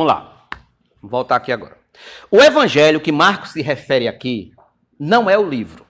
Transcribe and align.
Vamos 0.00 0.14
lá. 0.14 0.46
Vou 1.02 1.10
voltar 1.10 1.36
aqui 1.36 1.52
agora. 1.52 1.76
O 2.30 2.40
evangelho 2.40 3.02
que 3.02 3.12
Marcos 3.12 3.50
se 3.50 3.60
refere 3.60 4.08
aqui 4.08 4.54
não 4.98 5.28
é 5.28 5.38
o 5.38 5.46
livro. 5.46 5.84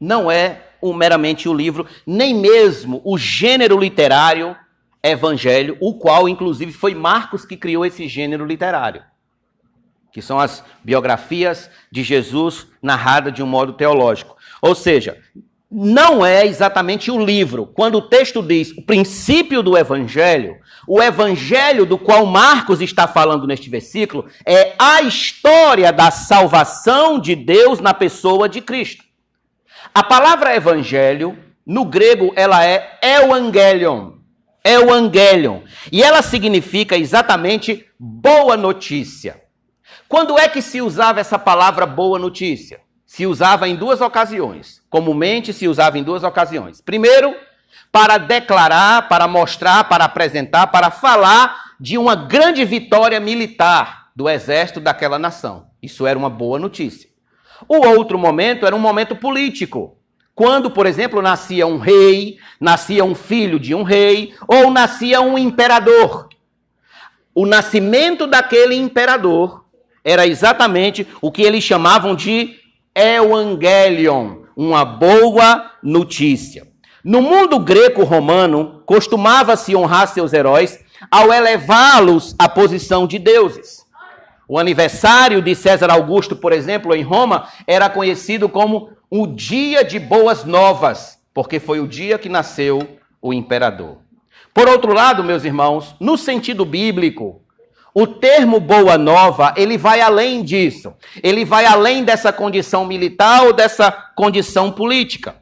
Não 0.00 0.28
é 0.28 0.62
meramente 0.82 1.48
o 1.48 1.54
livro, 1.54 1.86
nem 2.04 2.34
mesmo 2.34 3.00
o 3.04 3.16
gênero 3.16 3.78
literário 3.78 4.56
evangelho, 5.00 5.76
o 5.80 5.94
qual, 5.94 6.28
inclusive, 6.28 6.72
foi 6.72 6.92
Marcos 6.92 7.44
que 7.44 7.56
criou 7.56 7.86
esse 7.86 8.08
gênero 8.08 8.44
literário, 8.44 9.04
que 10.12 10.20
são 10.20 10.40
as 10.40 10.64
biografias 10.82 11.70
de 11.90 12.02
Jesus 12.02 12.66
narradas 12.82 13.32
de 13.32 13.44
um 13.44 13.46
modo 13.46 13.74
teológico. 13.74 14.36
Ou 14.60 14.74
seja, 14.74 15.22
não 15.70 16.24
é 16.24 16.46
exatamente 16.46 17.10
o 17.10 17.22
livro. 17.22 17.66
Quando 17.66 17.96
o 17.96 18.08
texto 18.08 18.42
diz 18.42 18.70
o 18.72 18.82
princípio 18.82 19.62
do 19.62 19.76
evangelho, 19.76 20.56
o 20.86 21.02
evangelho 21.02 21.84
do 21.84 21.98
qual 21.98 22.24
Marcos 22.24 22.80
está 22.80 23.08
falando 23.08 23.46
neste 23.46 23.68
versículo 23.68 24.26
é 24.44 24.74
a 24.78 25.02
história 25.02 25.92
da 25.92 26.10
salvação 26.10 27.18
de 27.18 27.34
Deus 27.34 27.80
na 27.80 27.92
pessoa 27.92 28.48
de 28.48 28.60
Cristo. 28.60 29.04
A 29.92 30.02
palavra 30.02 30.54
evangelho, 30.54 31.36
no 31.66 31.84
grego, 31.84 32.32
ela 32.36 32.64
é 32.64 32.98
evangelion. 33.02 34.12
Evangelion. 34.64 35.62
E 35.90 36.02
ela 36.02 36.22
significa 36.22 36.96
exatamente 36.96 37.84
boa 37.98 38.56
notícia. 38.56 39.42
Quando 40.08 40.38
é 40.38 40.48
que 40.48 40.62
se 40.62 40.80
usava 40.80 41.18
essa 41.18 41.38
palavra 41.38 41.84
boa 41.84 42.18
notícia? 42.18 42.85
Se 43.06 43.24
usava 43.24 43.68
em 43.68 43.76
duas 43.76 44.00
ocasiões. 44.00 44.82
Comumente 44.90 45.52
se 45.52 45.68
usava 45.68 45.98
em 45.98 46.02
duas 46.02 46.24
ocasiões. 46.24 46.80
Primeiro, 46.80 47.34
para 47.92 48.18
declarar, 48.18 49.08
para 49.08 49.26
mostrar, 49.28 49.84
para 49.84 50.04
apresentar, 50.04 50.66
para 50.66 50.90
falar 50.90 51.72
de 51.80 51.96
uma 51.96 52.14
grande 52.14 52.64
vitória 52.64 53.20
militar 53.20 54.08
do 54.14 54.28
exército 54.28 54.80
daquela 54.80 55.18
nação. 55.18 55.68
Isso 55.82 56.06
era 56.06 56.18
uma 56.18 56.28
boa 56.28 56.58
notícia. 56.58 57.08
O 57.68 57.86
outro 57.86 58.18
momento 58.18 58.66
era 58.66 58.74
um 58.74 58.78
momento 58.78 59.14
político. 59.14 59.96
Quando, 60.34 60.70
por 60.70 60.84
exemplo, 60.84 61.22
nascia 61.22 61.66
um 61.66 61.78
rei, 61.78 62.38
nascia 62.60 63.04
um 63.04 63.14
filho 63.14 63.58
de 63.58 63.74
um 63.74 63.82
rei, 63.82 64.34
ou 64.46 64.70
nascia 64.70 65.20
um 65.20 65.38
imperador. 65.38 66.28
O 67.34 67.46
nascimento 67.46 68.26
daquele 68.26 68.74
imperador 68.74 69.64
era 70.04 70.26
exatamente 70.26 71.06
o 71.20 71.32
que 71.32 71.42
eles 71.42 71.64
chamavam 71.64 72.14
de 72.14 72.56
Evangelion, 72.96 74.44
uma 74.56 74.82
boa 74.82 75.70
notícia. 75.82 76.66
No 77.04 77.20
mundo 77.20 77.58
greco-romano, 77.58 78.82
costumava-se 78.86 79.76
honrar 79.76 80.08
seus 80.08 80.32
heróis 80.32 80.82
ao 81.10 81.30
elevá-los 81.30 82.34
à 82.38 82.48
posição 82.48 83.06
de 83.06 83.18
deuses. 83.18 83.84
O 84.48 84.58
aniversário 84.58 85.42
de 85.42 85.54
César 85.54 85.90
Augusto, 85.90 86.34
por 86.34 86.54
exemplo, 86.54 86.94
em 86.94 87.02
Roma, 87.02 87.46
era 87.66 87.90
conhecido 87.90 88.48
como 88.48 88.88
o 89.10 89.26
Dia 89.26 89.84
de 89.84 89.98
Boas 89.98 90.46
Novas, 90.46 91.18
porque 91.34 91.60
foi 91.60 91.80
o 91.80 91.86
dia 91.86 92.16
que 92.16 92.30
nasceu 92.30 92.98
o 93.20 93.34
imperador. 93.34 93.98
Por 94.54 94.70
outro 94.70 94.94
lado, 94.94 95.22
meus 95.22 95.44
irmãos, 95.44 95.94
no 96.00 96.16
sentido 96.16 96.64
bíblico, 96.64 97.42
o 97.98 98.06
termo 98.06 98.60
boa 98.60 98.98
nova, 98.98 99.54
ele 99.56 99.78
vai 99.78 100.02
além 100.02 100.42
disso. 100.42 100.92
Ele 101.22 101.46
vai 101.46 101.64
além 101.64 102.04
dessa 102.04 102.30
condição 102.30 102.84
militar 102.84 103.44
ou 103.44 103.54
dessa 103.54 103.90
condição 103.90 104.70
política. 104.70 105.36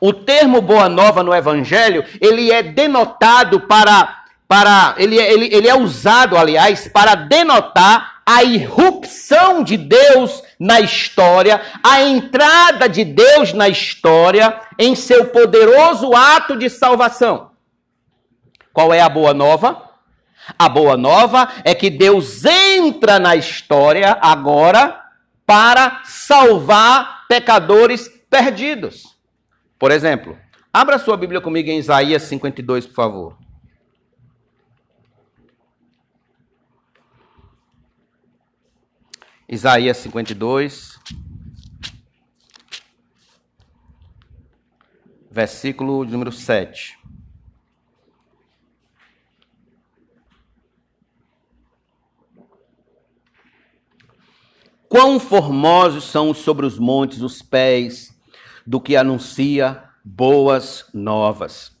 O 0.00 0.10
termo 0.10 0.62
boa 0.62 0.88
nova 0.88 1.22
no 1.22 1.34
evangelho, 1.34 2.02
ele 2.22 2.50
é 2.50 2.62
denotado 2.62 3.60
para 3.60 4.22
para 4.48 4.94
ele, 4.96 5.18
ele, 5.18 5.54
ele 5.54 5.68
é 5.68 5.74
usado, 5.74 6.38
aliás, 6.38 6.88
para 6.88 7.14
denotar 7.14 8.22
a 8.24 8.42
irrupção 8.42 9.62
de 9.62 9.76
Deus 9.76 10.42
na 10.58 10.80
história, 10.80 11.60
a 11.82 12.00
entrada 12.00 12.88
de 12.88 13.04
Deus 13.04 13.52
na 13.52 13.68
história 13.68 14.58
em 14.78 14.94
seu 14.94 15.26
poderoso 15.26 16.14
ato 16.14 16.56
de 16.56 16.70
salvação. 16.70 17.50
Qual 18.72 18.92
é 18.92 19.02
a 19.02 19.08
boa 19.08 19.34
nova? 19.34 19.83
A 20.58 20.68
boa 20.68 20.96
nova 20.96 21.48
é 21.64 21.74
que 21.74 21.88
Deus 21.88 22.44
entra 22.44 23.18
na 23.18 23.34
história 23.34 24.18
agora 24.20 25.02
para 25.46 26.02
salvar 26.04 27.26
pecadores 27.28 28.08
perdidos. 28.28 29.16
Por 29.78 29.90
exemplo, 29.90 30.38
abra 30.72 30.98
sua 30.98 31.16
Bíblia 31.16 31.40
comigo 31.40 31.70
em 31.70 31.78
Isaías 31.78 32.22
52, 32.24 32.86
por 32.86 32.94
favor. 32.94 33.38
Isaías 39.48 39.98
52, 39.98 40.98
versículo 45.30 46.04
número 46.04 46.32
7. 46.32 47.03
Quão 54.94 55.18
formosos 55.18 56.04
são 56.04 56.32
sobre 56.32 56.64
os 56.64 56.78
montes 56.78 57.20
os 57.20 57.42
pés 57.42 58.16
do 58.64 58.80
que 58.80 58.94
anuncia 58.94 59.82
boas 60.04 60.84
novas, 60.94 61.76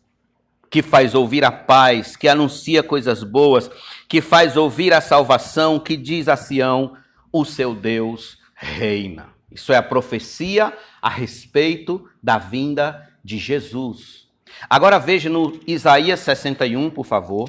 que 0.68 0.82
faz 0.82 1.14
ouvir 1.14 1.44
a 1.44 1.52
paz, 1.52 2.16
que 2.16 2.26
anuncia 2.26 2.82
coisas 2.82 3.22
boas, 3.22 3.70
que 4.08 4.20
faz 4.20 4.56
ouvir 4.56 4.92
a 4.92 5.00
salvação, 5.00 5.78
que 5.78 5.96
diz 5.96 6.26
a 6.26 6.34
Sião: 6.34 6.96
o 7.32 7.44
seu 7.44 7.72
Deus 7.72 8.36
reina. 8.52 9.28
Isso 9.48 9.72
é 9.72 9.76
a 9.76 9.82
profecia 9.82 10.76
a 11.00 11.08
respeito 11.08 12.10
da 12.20 12.36
vinda 12.36 13.08
de 13.22 13.38
Jesus. 13.38 14.26
Agora 14.68 14.98
veja 14.98 15.30
no 15.30 15.60
Isaías 15.68 16.18
61, 16.18 16.90
por 16.90 17.06
favor. 17.06 17.48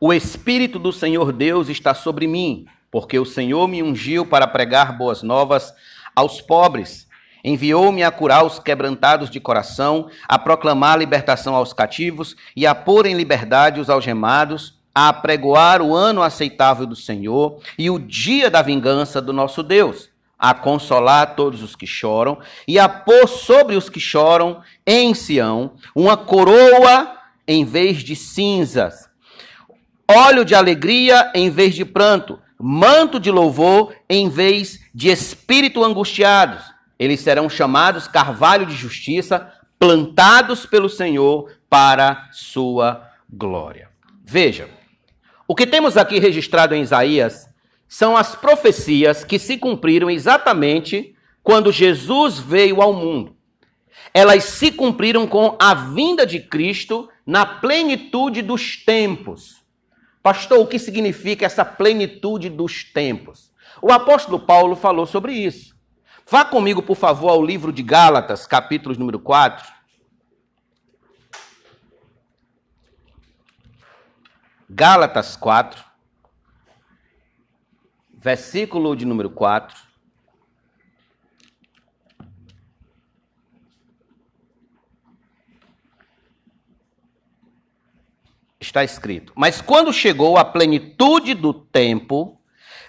O 0.00 0.12
Espírito 0.12 0.78
do 0.78 0.92
Senhor 0.92 1.32
Deus 1.32 1.68
está 1.68 1.92
sobre 1.92 2.28
mim, 2.28 2.66
porque 2.88 3.18
o 3.18 3.24
Senhor 3.24 3.66
me 3.66 3.82
ungiu 3.82 4.24
para 4.24 4.46
pregar 4.46 4.96
boas 4.96 5.24
novas 5.24 5.74
aos 6.14 6.40
pobres. 6.40 7.08
Enviou-me 7.42 8.04
a 8.04 8.10
curar 8.12 8.46
os 8.46 8.60
quebrantados 8.60 9.28
de 9.28 9.40
coração, 9.40 10.08
a 10.28 10.38
proclamar 10.38 10.92
a 10.94 10.98
libertação 10.98 11.52
aos 11.52 11.72
cativos 11.72 12.36
e 12.54 12.64
a 12.64 12.76
pôr 12.76 13.06
em 13.06 13.14
liberdade 13.14 13.80
os 13.80 13.90
algemados, 13.90 14.78
a 14.94 15.08
apregoar 15.08 15.82
o 15.82 15.92
ano 15.96 16.22
aceitável 16.22 16.86
do 16.86 16.94
Senhor 16.94 17.60
e 17.76 17.90
o 17.90 17.98
dia 17.98 18.48
da 18.48 18.62
vingança 18.62 19.20
do 19.20 19.32
nosso 19.32 19.64
Deus, 19.64 20.10
a 20.38 20.54
consolar 20.54 21.34
todos 21.34 21.60
os 21.60 21.74
que 21.74 21.88
choram 21.88 22.38
e 22.68 22.78
a 22.78 22.88
pôr 22.88 23.26
sobre 23.26 23.74
os 23.74 23.90
que 23.90 23.98
choram 23.98 24.60
em 24.86 25.12
Sião 25.12 25.72
uma 25.92 26.16
coroa 26.16 27.16
em 27.48 27.64
vez 27.64 28.04
de 28.04 28.14
cinzas 28.14 29.07
óleo 30.10 30.44
de 30.44 30.54
alegria 30.54 31.30
em 31.34 31.50
vez 31.50 31.74
de 31.74 31.84
pranto, 31.84 32.38
manto 32.58 33.20
de 33.20 33.30
louvor 33.30 33.94
em 34.08 34.28
vez 34.28 34.80
de 34.94 35.10
espírito 35.10 35.84
angustiados. 35.84 36.62
Eles 36.98 37.20
serão 37.20 37.48
chamados 37.48 38.08
carvalho 38.08 38.64
de 38.64 38.74
justiça, 38.74 39.52
plantados 39.78 40.66
pelo 40.66 40.88
Senhor 40.88 41.52
para 41.68 42.28
sua 42.32 43.08
glória. 43.28 43.90
Veja, 44.24 44.68
o 45.46 45.54
que 45.54 45.66
temos 45.66 45.96
aqui 45.96 46.18
registrado 46.18 46.74
em 46.74 46.82
Isaías 46.82 47.48
são 47.86 48.16
as 48.16 48.34
profecias 48.34 49.24
que 49.24 49.38
se 49.38 49.56
cumpriram 49.56 50.10
exatamente 50.10 51.14
quando 51.42 51.72
Jesus 51.72 52.38
veio 52.38 52.82
ao 52.82 52.92
mundo. 52.92 53.36
Elas 54.12 54.44
se 54.44 54.72
cumpriram 54.72 55.26
com 55.26 55.56
a 55.58 55.74
vinda 55.74 56.26
de 56.26 56.40
Cristo 56.40 57.08
na 57.24 57.46
plenitude 57.46 58.42
dos 58.42 58.76
tempos. 58.84 59.57
Pastor, 60.22 60.58
o 60.58 60.66
que 60.66 60.78
significa 60.78 61.46
essa 61.46 61.64
plenitude 61.64 62.50
dos 62.50 62.84
tempos? 62.84 63.52
O 63.80 63.92
apóstolo 63.92 64.40
Paulo 64.40 64.74
falou 64.74 65.06
sobre 65.06 65.32
isso. 65.32 65.76
Vá 66.30 66.44
comigo, 66.44 66.82
por 66.82 66.96
favor, 66.96 67.30
ao 67.30 67.42
livro 67.42 67.72
de 67.72 67.82
Gálatas, 67.82 68.46
capítulo 68.46 68.94
número 68.98 69.18
4. 69.18 69.66
Gálatas 74.68 75.34
4, 75.34 75.82
versículo 78.12 78.94
de 78.94 79.06
número 79.06 79.30
4. 79.30 79.87
Está 88.60 88.84
escrito: 88.84 89.32
Mas 89.36 89.60
quando 89.60 89.92
chegou 89.92 90.36
a 90.36 90.44
plenitude 90.44 91.34
do 91.34 91.52
tempo, 91.52 92.40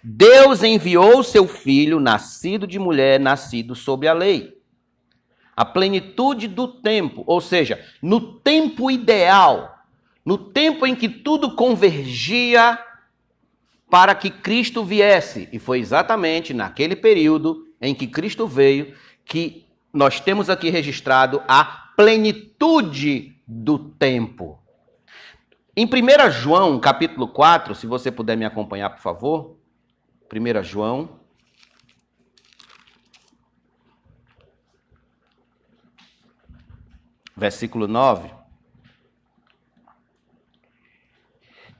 Deus 0.04 0.64
enviou 0.64 1.24
seu 1.24 1.48
filho, 1.48 2.00
nascido 2.00 2.66
de 2.66 2.80
mulher, 2.80 3.20
nascido 3.20 3.76
sob 3.76 4.08
a 4.08 4.14
lei. 4.14 4.58
a 5.56 5.66
plenitude 5.66 6.48
do 6.48 6.70
tempo, 6.70 7.22
ou 7.28 7.42
seja, 7.42 7.86
no 8.02 8.40
tempo 8.40 8.90
ideal, 8.90 9.84
no 10.24 10.38
tempo 10.38 10.88
em 10.88 10.96
que 10.96 11.10
tudo 11.10 11.54
convergia 11.54 12.80
para 13.90 14.16
que 14.16 14.30
Cristo 14.30 14.86
viesse. 14.86 15.50
E 15.52 15.60
foi 15.60 15.80
exatamente 15.80 16.54
naquele 16.54 16.96
período 16.96 17.68
em 17.82 17.94
que 17.94 18.08
Cristo 18.08 18.48
veio 18.48 18.94
que 19.26 19.66
nós 19.92 20.22
temos 20.22 20.50
aqui 20.50 20.70
registrado 20.70 21.42
a 21.46 21.66
plenitude 21.98 23.36
do 23.46 23.78
tempo. 23.78 24.60
Em 25.82 25.86
1 25.86 26.30
João, 26.30 26.78
capítulo 26.78 27.26
4, 27.26 27.74
se 27.74 27.88
você 27.88 28.12
puder 28.12 28.36
me 28.36 28.44
acompanhar, 28.44 28.90
por 28.90 29.00
favor. 29.00 29.58
1 30.30 30.62
João. 30.62 31.22
Versículo 37.34 37.88
9. 37.88 38.30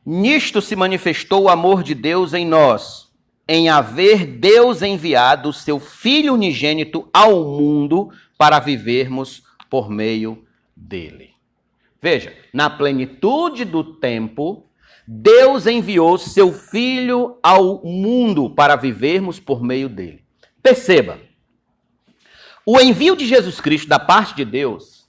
Nisto 0.06 0.62
se 0.62 0.78
manifestou 0.78 1.44
o 1.44 1.50
amor 1.50 1.84
de 1.84 1.94
Deus 1.94 2.34
em 2.34 2.46
nós, 2.46 3.12
em 3.46 3.68
haver 3.68 4.26
Deus 4.26 4.82
enviado 4.82 5.50
o 5.50 5.54
seu 5.54 5.78
Filho 5.78 6.36
unigênito 6.36 7.10
ao 7.14 7.44
mundo 7.44 8.14
para 8.38 8.60
vivermos 8.60 9.44
por 9.70 9.90
meio 9.90 10.48
dele. 10.74 11.29
Veja, 12.02 12.34
na 12.54 12.70
plenitude 12.70 13.66
do 13.66 13.84
tempo, 13.84 14.66
Deus 15.08 15.68
enviou 15.68 16.18
seu 16.18 16.54
Filho 16.54 17.38
ao 17.44 17.84
mundo 17.84 18.50
para 18.50 18.76
vivermos 18.76 19.40
por 19.40 19.62
meio 19.62 19.90
dele. 19.90 20.24
Perceba, 20.62 21.20
o 22.66 22.80
envio 22.80 23.16
de 23.16 23.26
Jesus 23.26 23.60
Cristo 23.60 23.88
da 23.88 23.98
parte 23.98 24.36
de 24.36 24.46
Deus 24.46 25.08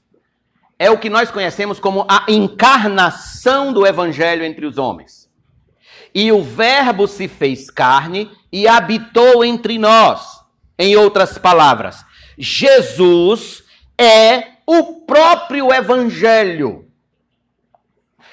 é 0.78 0.90
o 0.90 0.98
que 0.98 1.10
nós 1.10 1.30
conhecemos 1.30 1.78
como 1.78 2.06
a 2.08 2.24
encarnação 2.26 3.72
do 3.72 3.86
evangelho 3.86 4.42
entre 4.42 4.64
os 4.64 4.78
homens. 4.78 5.30
E 6.14 6.32
o 6.32 6.42
Verbo 6.42 7.06
se 7.06 7.28
fez 7.28 7.70
carne 7.70 8.30
e 8.50 8.66
habitou 8.66 9.44
entre 9.44 9.78
nós. 9.78 10.40
Em 10.78 10.96
outras 10.96 11.36
palavras, 11.36 12.02
Jesus 12.38 13.62
é 13.98 14.59
o 14.78 15.00
próprio 15.00 15.72
evangelho. 15.72 16.86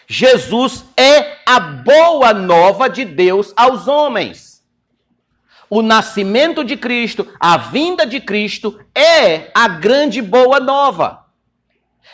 Jesus 0.06 0.86
é 0.96 1.38
a 1.46 1.60
boa 1.60 2.32
nova 2.32 2.88
de 2.88 3.04
Deus 3.04 3.52
aos 3.56 3.88
homens. 3.88 4.64
O 5.70 5.82
nascimento 5.82 6.64
de 6.64 6.78
Cristo, 6.78 7.28
a 7.40 7.58
vinda 7.58 8.06
de 8.06 8.22
Cristo 8.22 8.80
é 8.96 9.50
a 9.54 9.68
grande 9.68 10.22
boa 10.22 10.60
nova. 10.60 11.26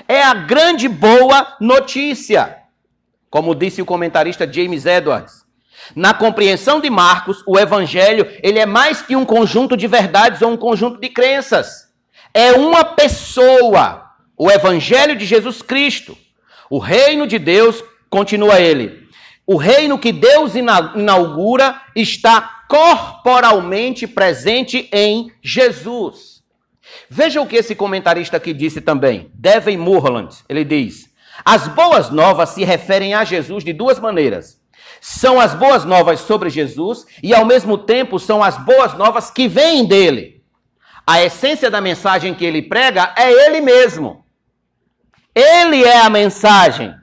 É 0.08 0.24
a 0.24 0.34
grande 0.34 0.88
boa 0.88 1.56
notícia. 1.60 2.60
Como 3.30 3.54
disse 3.54 3.82
o 3.82 3.86
comentarista 3.86 4.52
James 4.52 4.86
Edwards, 4.86 5.44
na 5.96 6.14
compreensão 6.14 6.80
de 6.80 6.90
Marcos, 6.90 7.44
o 7.46 7.60
evangelho, 7.60 8.26
ele 8.42 8.58
é 8.58 8.66
mais 8.66 9.02
que 9.02 9.16
um 9.16 9.26
conjunto 9.26 9.76
de 9.76 9.86
verdades 9.86 10.42
ou 10.42 10.52
um 10.52 10.58
conjunto 10.58 11.00
de 11.00 11.10
crenças. 11.10 11.92
É 12.34 12.54
uma 12.54 12.84
pessoa, 12.84 14.03
o 14.38 14.50
evangelho 14.50 15.16
de 15.16 15.26
Jesus 15.26 15.62
Cristo. 15.62 16.18
O 16.70 16.80
reino 16.80 17.28
de 17.28 17.38
Deus, 17.38 17.84
continua 18.10 18.60
ele, 18.60 19.08
o 19.46 19.58
reino 19.58 19.98
que 19.98 20.12
Deus 20.12 20.54
inaugura 20.56 21.82
está 21.96 22.64
corporalmente 22.70 24.08
presente 24.08 24.88
em 24.92 25.32
Jesus. 25.42 26.42
Veja 27.10 27.42
o 27.42 27.48
que 27.48 27.58
esse 27.58 27.76
comentarista 27.76 28.38
aqui 28.38 28.54
disse 28.54 28.82
também, 28.82 29.30
Devin 29.34 29.78
Murland. 29.78 30.36
Ele 30.48 30.64
diz: 30.64 31.10
As 31.44 31.68
boas 31.68 32.10
novas 32.10 32.50
se 32.50 32.64
referem 32.64 33.14
a 33.14 33.24
Jesus 33.24 33.64
de 33.64 33.74
duas 33.74 34.00
maneiras. 34.00 34.62
São 35.02 35.40
as 35.40 35.54
boas 35.54 35.84
novas 35.84 36.22
sobre 36.22 36.50
Jesus 36.50 37.06
e, 37.22 37.34
ao 37.34 37.46
mesmo 37.46 37.78
tempo, 37.78 38.18
são 38.18 38.42
as 38.42 38.58
boas 38.58 38.94
novas 38.94 39.30
que 39.30 39.48
vêm 39.48 39.86
dele. 39.86 40.42
A 41.06 41.22
essência 41.22 41.70
da 41.70 41.82
mensagem 41.82 42.34
que 42.34 42.46
ele 42.46 42.62
prega 42.62 43.14
é 43.18 43.30
ele 43.30 43.60
mesmo. 43.60 44.23
Ele 45.36 45.84
é 45.84 46.00
a 46.00 46.10
mensagem. 46.10 46.94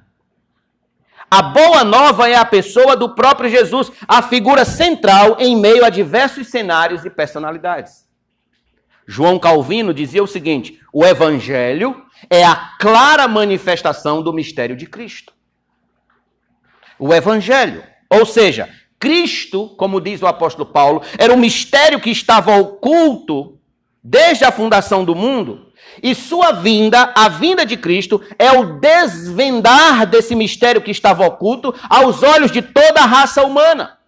A 1.31 1.43
boa 1.43 1.85
nova 1.85 2.29
é 2.29 2.35
a 2.35 2.45
pessoa 2.45 2.97
do 2.97 3.15
próprio 3.15 3.49
Jesus, 3.49 3.91
a 4.07 4.21
figura 4.21 4.65
central 4.65 5.37
em 5.39 5.57
meio 5.57 5.85
a 5.85 5.91
diversos 5.91 6.49
cenários 6.49 7.05
e 7.05 7.11
personalidades. 7.11 8.09
João 9.07 9.39
Calvino 9.39 9.95
dizia 9.95 10.23
o 10.23 10.27
seguinte: 10.27 10.81
o 10.93 11.05
evangelho 11.05 12.05
é 12.29 12.45
a 12.45 12.55
clara 12.79 13.29
manifestação 13.29 14.23
do 14.23 14.33
mistério 14.33 14.77
de 14.77 14.87
Cristo. 14.87 15.33
O 16.99 17.15
evangelho, 17.15 17.83
ou 18.11 18.27
seja, 18.27 18.69
Cristo, 18.99 19.69
como 19.77 20.01
diz 20.01 20.21
o 20.21 20.27
apóstolo 20.27 20.67
Paulo, 20.67 21.03
era 21.19 21.33
um 21.33 21.39
mistério 21.39 22.01
que 22.01 22.11
estava 22.11 22.57
oculto 22.57 23.59
desde 24.03 24.45
a 24.45 24.53
fundação 24.53 25.05
do 25.05 25.15
mundo, 25.15 25.70
e 26.03 26.15
sua 26.15 26.53
vinda, 26.53 27.13
a 27.15 27.29
vinda 27.29 27.65
de 27.65 27.77
Cristo, 27.77 28.21
é 28.39 28.53
o 28.53 28.79
desvendar 28.79 30.07
desse 30.07 30.35
mistério 30.35 30.81
que 30.81 30.91
estava 30.91 31.27
oculto 31.27 31.75
aos 31.89 32.23
olhos 32.23 32.51
de 32.51 32.63
toda 32.63 33.01
a 33.01 33.07
raça 33.07 33.43
humana. 33.43 33.99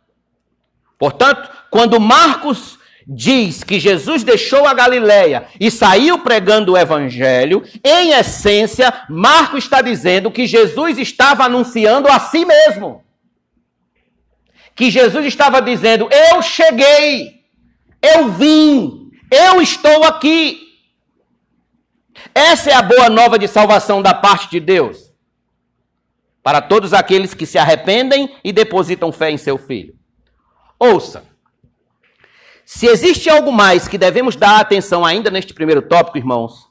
Portanto, 0.99 1.49
quando 1.70 1.99
Marcos 1.99 2.79
diz 3.06 3.64
que 3.64 3.81
Jesus 3.81 4.23
deixou 4.23 4.67
a 4.67 4.75
Galileia 4.75 5.46
e 5.58 5.70
saiu 5.70 6.19
pregando 6.20 6.73
o 6.73 6.79
evangelho, 6.79 7.64
em 7.84 8.12
essência, 8.12 8.93
Marco 9.08 9.56
está 9.56 9.82
dizendo 9.82 10.31
que 10.31 10.46
Jesus 10.46 10.99
estava 10.99 11.44
anunciando 11.44 12.08
a 12.08 12.19
si 12.19 12.44
mesmo. 12.44 13.02
Que 14.75 14.90
Jesus 14.90 15.26
estava 15.26 15.61
dizendo: 15.61 16.08
Eu 16.11 16.40
cheguei, 16.40 17.43
eu 18.00 18.31
vim, 18.31 19.11
eu 19.31 19.61
estou 19.61 20.05
aqui. 20.05 20.72
Essa 22.34 22.70
é 22.70 22.75
a 22.75 22.82
boa 22.82 23.08
nova 23.08 23.38
de 23.38 23.46
salvação 23.46 24.00
da 24.00 24.14
parte 24.14 24.50
de 24.50 24.61
Deus. 24.61 25.12
Para 26.43 26.61
todos 26.61 26.93
aqueles 26.93 27.34
que 27.34 27.46
se 27.46 27.58
arrependem 27.58 28.37
e 28.43 28.52
depositam 28.52 29.12
fé 29.12 29.31
em 29.31 29.38
seu 29.38 29.56
filho. 29.58 29.94
Ouça. 30.79 31.25
Se 32.64 32.87
existe 32.87 33.29
algo 33.29 33.52
mais 33.52 33.87
que 33.87 33.99
devemos 33.99 34.34
dar 34.34 34.58
atenção 34.58 35.05
ainda 35.05 35.31
neste 35.31 35.52
primeiro 35.52 35.82
tópico, 35.82 36.19
irmãos, 36.19 36.70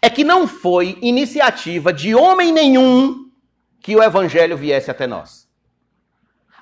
é 0.00 0.08
que 0.08 0.24
não 0.24 0.48
foi 0.48 0.98
iniciativa 1.02 1.92
de 1.92 2.14
homem 2.14 2.52
nenhum 2.52 3.30
que 3.80 3.94
o 3.94 4.02
evangelho 4.02 4.56
viesse 4.56 4.90
até 4.90 5.06
nós. 5.06 5.48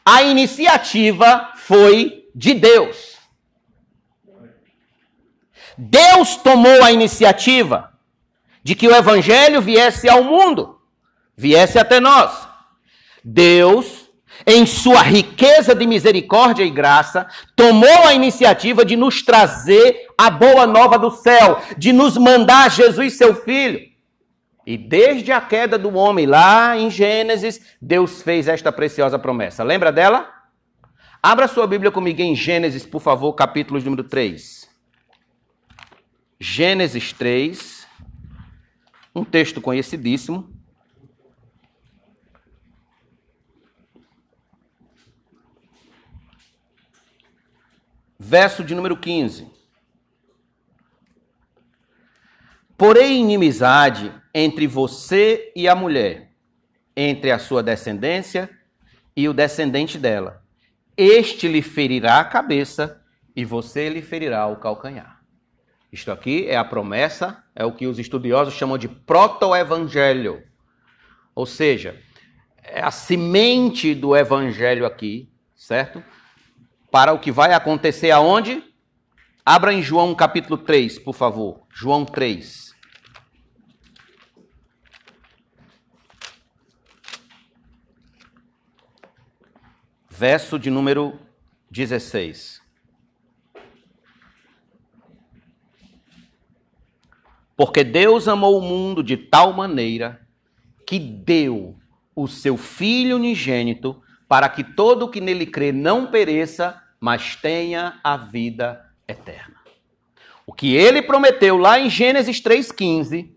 A 0.05 0.23
iniciativa 0.23 1.53
foi 1.57 2.29
de 2.35 2.55
Deus. 2.55 3.16
Deus 5.77 6.37
tomou 6.37 6.83
a 6.83 6.93
iniciativa 6.93 7.93
de 8.63 8.75
que 8.75 8.89
o 8.89 8.95
evangelho 8.95 9.61
viesse 9.61 10.09
ao 10.09 10.25
mundo, 10.25 10.81
viesse 11.37 11.79
até 11.79 12.01
nós. 12.01 12.49
Deus 13.25 14.07
em 14.45 14.67
sua 14.67 15.03
riqueza 15.03 15.75
de 15.75 15.87
misericórdia 15.87 16.65
e 16.65 16.71
graça, 16.71 17.27
tomou 17.55 18.07
a 18.07 18.13
iniciativa 18.13 18.85
de 18.85 18.97
nos 18.97 19.23
trazer 19.23 20.07
a 20.19 20.29
boa 20.29 20.67
nova 20.67 20.99
do 20.99 21.11
céu, 21.11 21.61
de 21.79 21.93
nos 21.93 22.17
mandar 22.17 22.71
Jesus, 22.71 23.15
seu 23.15 23.35
filho. 23.35 23.81
E 24.67 24.77
desde 24.77 25.31
a 25.31 25.41
queda 25.41 25.79
do 25.79 25.95
homem, 25.95 26.27
lá 26.27 26.77
em 26.77 26.91
Gênesis, 26.91 27.61
Deus 27.81 28.21
fez 28.21 28.49
esta 28.49 28.73
preciosa 28.73 29.19
promessa. 29.19 29.63
Lembra 29.63 29.93
dela? 29.93 30.29
Abra 31.23 31.49
sua 31.49 31.67
Bíblia 31.67 31.91
comigo 31.91 32.21
em 32.21 32.35
Gênesis, 32.35 32.85
por 32.85 33.01
favor, 33.01 33.33
capítulo 33.33 33.81
número 33.81 34.05
3. 34.05 34.69
Gênesis 36.39 37.13
3, 37.13 37.87
um 39.15 39.25
texto 39.25 39.61
conhecidíssimo. 39.61 40.57
verso 48.27 48.65
de 48.65 48.75
número 48.75 48.97
15. 48.97 49.47
Porém, 52.77 53.23
inimizade 53.23 54.13
entre 54.35 54.67
você 54.67 55.53
e 55.55 55.69
a 55.69 55.77
mulher, 55.77 56.33
entre 56.97 57.31
a 57.31 57.39
sua 57.39 57.63
descendência 57.63 58.51
e 59.17 59.29
o 59.29 59.33
descendente 59.33 59.97
dela. 59.97 60.43
Este 60.97 61.47
lhe 61.47 61.63
ferirá 61.63 62.19
a 62.19 62.25
cabeça 62.25 63.01
e 63.35 63.45
você 63.45 63.89
lhe 63.89 64.03
ferirá 64.03 64.47
o 64.47 64.57
calcanhar. 64.57 65.16
Isto 65.93 66.11
aqui 66.11 66.47
é 66.47 66.57
a 66.57 66.65
promessa, 66.65 67.43
é 67.55 67.65
o 67.65 67.73
que 67.73 67.87
os 67.87 67.99
estudiosos 67.99 68.55
chamam 68.55 68.77
de 68.77 68.89
proto-evangelho. 68.89 70.43
Ou 71.35 71.47
seja, 71.47 72.01
é 72.63 72.83
a 72.83 72.91
semente 72.91 73.95
do 73.95 74.17
evangelho 74.17 74.85
aqui, 74.85 75.31
certo? 75.55 76.03
para 76.97 77.13
o 77.13 77.19
que 77.19 77.31
vai 77.31 77.53
acontecer 77.53 78.11
aonde? 78.11 78.65
Abra 79.45 79.71
em 79.71 79.83
João 79.83 80.15
capítulo 80.15 80.57
3, 80.57 80.99
por 80.99 81.15
favor. 81.15 81.67
João 81.71 82.07
3. 82.07 82.75
Verso 90.09 90.59
de 90.59 90.71
número 90.71 91.21
16. 91.71 92.63
Porque 97.57 97.83
Deus 97.83 98.29
amou 98.29 98.59
o 98.59 98.63
mundo 98.63 99.03
de 99.03 99.17
tal 99.17 99.53
maneira 99.53 100.21
que 100.87 100.99
deu 100.99 101.77
o 102.15 102.29
seu 102.29 102.57
Filho 102.57 103.17
unigênito 103.17 104.01
para 104.29 104.49
que 104.49 104.63
todo 104.63 105.05
o 105.05 105.09
que 105.09 105.21
nele 105.21 105.47
crê 105.47 105.73
não 105.73 106.07
pereça, 106.07 106.81
mas 107.01 107.35
tenha 107.37 107.99
a 108.03 108.17
vida 108.17 108.85
eterna. 109.09 109.57
O 110.47 110.53
que 110.53 110.75
ele 110.75 111.03
prometeu 111.03 111.57
lá 111.57 111.81
em 111.81 111.91
Gênesis 111.91 112.41
3,15 112.41 113.31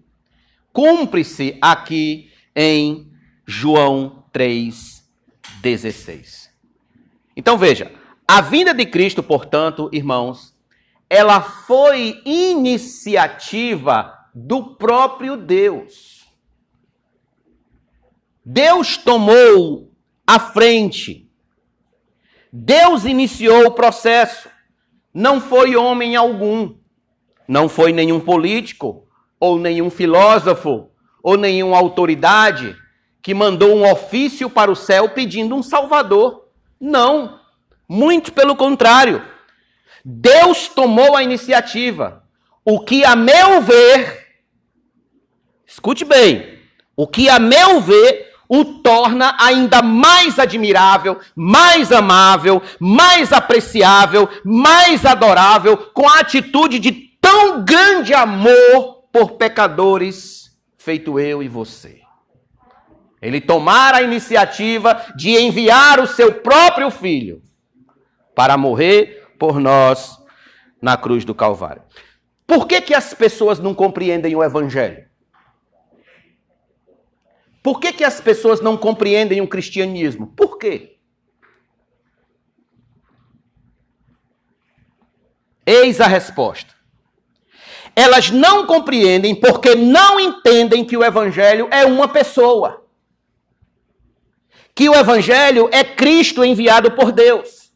cumpre-se 0.71 1.57
aqui 1.61 2.31
em 2.55 3.11
João 3.45 4.23
3,16. 4.33 6.49
Então 7.35 7.57
veja, 7.57 7.91
a 8.27 8.41
vinda 8.41 8.73
de 8.73 8.85
Cristo, 8.85 9.23
portanto, 9.23 9.89
irmãos, 9.91 10.48
ela 11.09 11.41
foi 11.41 12.21
iniciativa 12.23 14.13
do 14.33 14.75
próprio 14.75 15.35
Deus. 15.35 16.27
Deus 18.45 18.97
tomou 18.97 19.91
a 20.25 20.39
frente. 20.39 21.29
Deus 22.53 23.05
iniciou 23.05 23.67
o 23.67 23.71
processo. 23.71 24.49
Não 25.13 25.41
foi 25.41 25.75
homem 25.75 26.15
algum. 26.15 26.75
Não 27.47 27.67
foi 27.67 27.91
nenhum 27.91 28.19
político, 28.19 29.07
ou 29.39 29.57
nenhum 29.57 29.89
filósofo, 29.89 30.91
ou 31.23 31.35
nenhuma 31.35 31.77
autoridade 31.77 32.75
que 33.21 33.33
mandou 33.33 33.75
um 33.75 33.91
ofício 33.91 34.49
para 34.49 34.71
o 34.71 34.75
céu 34.75 35.09
pedindo 35.09 35.55
um 35.55 35.63
salvador. 35.63 36.47
Não. 36.79 37.39
Muito 37.87 38.31
pelo 38.31 38.55
contrário. 38.55 39.23
Deus 40.11 40.67
tomou 40.67 41.15
a 41.15 41.21
iniciativa. 41.21 42.23
O 42.65 42.79
que, 42.79 43.05
a 43.05 43.15
meu 43.15 43.61
ver, 43.61 44.27
escute 45.67 46.03
bem, 46.03 46.57
o 46.95 47.05
que, 47.05 47.29
a 47.29 47.37
meu 47.37 47.79
ver, 47.79 48.33
o 48.49 48.65
torna 48.65 49.37
ainda 49.39 49.83
mais 49.83 50.39
admirável, 50.39 51.19
mais 51.35 51.91
amável, 51.91 52.59
mais 52.79 53.31
apreciável, 53.31 54.27
mais 54.43 55.05
adorável, 55.05 55.77
com 55.77 56.09
a 56.09 56.21
atitude 56.21 56.79
de 56.79 56.91
tão 57.21 57.63
grande 57.63 58.11
amor 58.11 59.03
por 59.13 59.33
pecadores, 59.33 60.57
feito 60.75 61.19
eu 61.19 61.43
e 61.43 61.47
você. 61.47 62.01
Ele 63.21 63.39
tomar 63.39 63.93
a 63.93 64.01
iniciativa 64.01 65.05
de 65.15 65.37
enviar 65.37 65.99
o 65.99 66.07
seu 66.07 66.33
próprio 66.33 66.89
filho 66.89 67.43
para 68.33 68.57
morrer 68.57 69.18
por 69.39 69.59
nós 69.59 70.19
na 70.81 70.97
cruz 70.97 71.23
do 71.25 71.33
Calvário. 71.33 71.81
Por 72.45 72.67
que, 72.67 72.81
que 72.81 72.93
as 72.93 73.13
pessoas 73.13 73.59
não 73.59 73.73
compreendem 73.73 74.35
o 74.35 74.43
Evangelho? 74.43 75.07
Por 77.63 77.79
que, 77.79 77.93
que 77.93 78.03
as 78.03 78.19
pessoas 78.19 78.61
não 78.61 78.77
compreendem 78.77 79.41
o 79.41 79.47
cristianismo? 79.47 80.27
Por 80.27 80.57
quê? 80.57 80.97
Eis 85.65 86.01
a 86.01 86.07
resposta. 86.07 86.73
Elas 87.95 88.31
não 88.31 88.65
compreendem 88.65 89.35
porque 89.35 89.75
não 89.75 90.19
entendem 90.19 90.85
que 90.85 90.97
o 90.97 91.03
Evangelho 91.03 91.67
é 91.69 91.85
uma 91.85 92.07
pessoa. 92.07 92.85
Que 94.73 94.89
o 94.89 94.95
Evangelho 94.95 95.69
é 95.71 95.83
Cristo 95.83 96.43
enviado 96.43 96.91
por 96.91 97.11
Deus. 97.11 97.68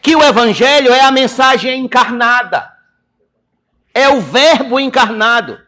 Que 0.00 0.14
o 0.14 0.22
Evangelho 0.22 0.92
é 0.92 1.00
a 1.00 1.10
mensagem 1.10 1.80
encarnada. 1.80 2.70
É 3.92 4.08
o 4.08 4.20
Verbo 4.20 4.78
encarnado. 4.80 5.58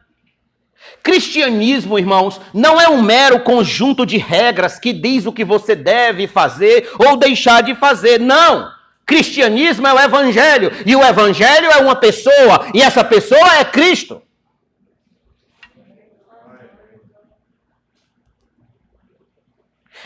Cristianismo, 1.02 1.98
irmãos, 1.98 2.40
não 2.52 2.80
é 2.80 2.88
um 2.88 3.00
mero 3.00 3.40
conjunto 3.40 4.04
de 4.04 4.16
regras 4.16 4.78
que 4.78 4.92
diz 4.92 5.24
o 5.24 5.32
que 5.32 5.44
você 5.44 5.76
deve 5.76 6.26
fazer 6.26 6.90
ou 6.98 7.16
deixar 7.16 7.62
de 7.62 7.74
fazer. 7.74 8.18
Não! 8.18 8.74
Cristianismo 9.06 9.86
é 9.86 9.94
o 9.94 10.00
Evangelho. 10.00 10.72
E 10.84 10.96
o 10.96 11.04
Evangelho 11.04 11.70
é 11.70 11.76
uma 11.76 11.94
pessoa. 11.94 12.66
E 12.74 12.82
essa 12.82 13.04
pessoa 13.04 13.58
é 13.58 13.64
Cristo. 13.64 14.20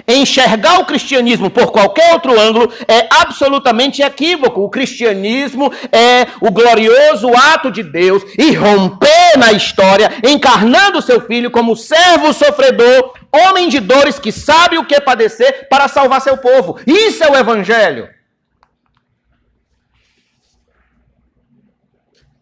Enxergar 0.06 0.80
o 0.80 0.84
cristianismo 0.84 1.50
por 1.50 1.70
qualquer 1.70 2.12
outro 2.12 2.38
ângulo 2.38 2.72
é 2.86 3.08
absolutamente 3.10 4.02
equívoco. 4.02 4.60
O 4.62 4.70
cristianismo 4.70 5.72
é 5.92 6.26
o 6.40 6.50
glorioso 6.50 7.28
ato 7.52 7.70
de 7.70 7.82
Deus 7.82 8.22
e 8.38 8.52
romper 8.52 9.38
na 9.38 9.52
história, 9.52 10.10
encarnando 10.24 11.02
seu 11.02 11.20
filho 11.20 11.50
como 11.50 11.76
servo 11.76 12.32
sofredor, 12.32 13.14
homem 13.32 13.68
de 13.68 13.80
dores 13.80 14.18
que 14.18 14.32
sabe 14.32 14.78
o 14.78 14.84
que 14.84 15.00
padecer 15.00 15.68
para 15.68 15.88
salvar 15.88 16.20
seu 16.20 16.36
povo. 16.36 16.78
Isso 16.86 17.22
é 17.24 17.30
o 17.30 17.36
evangelho. 17.36 18.19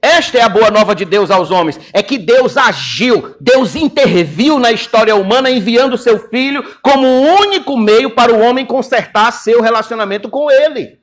Esta 0.00 0.38
é 0.38 0.43
a 0.43 0.49
boa 0.49 0.71
nova 0.71 0.95
de 0.95 1.05
Deus 1.05 1.31
aos 1.31 1.50
homens: 1.50 1.78
é 1.93 2.02
que 2.02 2.19
Deus 2.19 2.57
agiu, 2.57 3.35
Deus 3.40 3.75
interviu 3.75 4.59
na 4.59 4.71
história 4.71 5.14
humana, 5.17 5.50
enviando 5.50 5.99
seu 5.99 6.28
filho 6.28 6.64
como 6.83 7.07
o 7.07 7.23
único 7.40 7.76
meio 7.76 8.11
para 8.11 8.33
o 8.33 8.40
homem 8.40 8.64
consertar 8.64 9.33
seu 9.33 9.61
relacionamento 9.61 10.28
com 10.28 10.50
ele. 10.50 10.99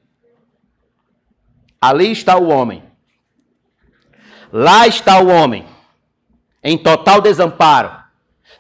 Ali 1.82 2.12
está 2.12 2.38
o 2.38 2.48
homem. 2.48 2.84
Lá 4.52 4.88
está 4.88 5.20
o 5.20 5.28
homem, 5.28 5.66
em 6.64 6.78
total 6.78 7.20
desamparo, 7.20 7.92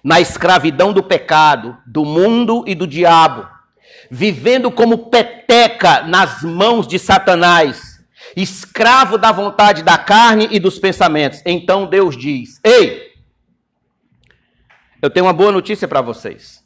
na 0.03 0.19
escravidão 0.19 0.91
do 0.91 1.01
pecado, 1.01 1.77
do 1.85 2.03
mundo 2.03 2.65
e 2.67 2.75
do 2.75 2.85
diabo, 2.85 3.47
vivendo 4.11 4.69
como 4.69 5.09
peteca 5.09 6.01
nas 6.01 6.43
mãos 6.43 6.85
de 6.85 6.99
Satanás 6.99 7.84
escravo 8.35 9.17
da 9.17 9.31
vontade 9.31 9.83
da 9.83 9.97
carne 9.97 10.47
e 10.51 10.59
dos 10.59 10.77
pensamentos. 10.77 11.41
Então 11.45 11.85
Deus 11.85 12.17
diz: 12.17 12.59
Ei, 12.63 13.13
eu 15.01 15.09
tenho 15.09 15.25
uma 15.25 15.33
boa 15.33 15.51
notícia 15.51 15.87
para 15.87 16.01
vocês. 16.01 16.63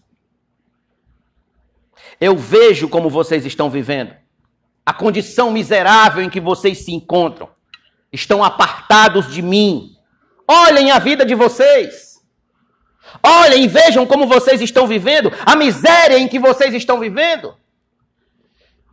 Eu 2.20 2.36
vejo 2.36 2.90
como 2.90 3.10
vocês 3.10 3.46
estão 3.46 3.70
vivendo, 3.70 4.14
a 4.86 4.94
condição 4.94 5.52
miserável 5.52 6.24
em 6.24 6.30
que 6.30 6.40
vocês 6.40 6.80
se 6.80 6.92
encontram. 6.92 7.50
Estão 8.12 8.44
apartados 8.44 9.32
de 9.32 9.42
mim. 9.42 9.96
Olhem 10.48 10.92
a 10.92 11.00
vida 11.00 11.26
de 11.26 11.36
vocês. 11.36 12.20
Olhem 13.24 13.64
e 13.64 13.68
vejam 13.68 14.06
como 14.06 14.28
vocês 14.28 14.62
estão 14.62 14.88
vivendo, 14.88 15.32
a 15.46 15.56
miséria 15.56 16.18
em 16.18 16.28
que 16.28 16.40
vocês 16.40 16.74
estão 16.74 17.00
vivendo. 17.00 17.56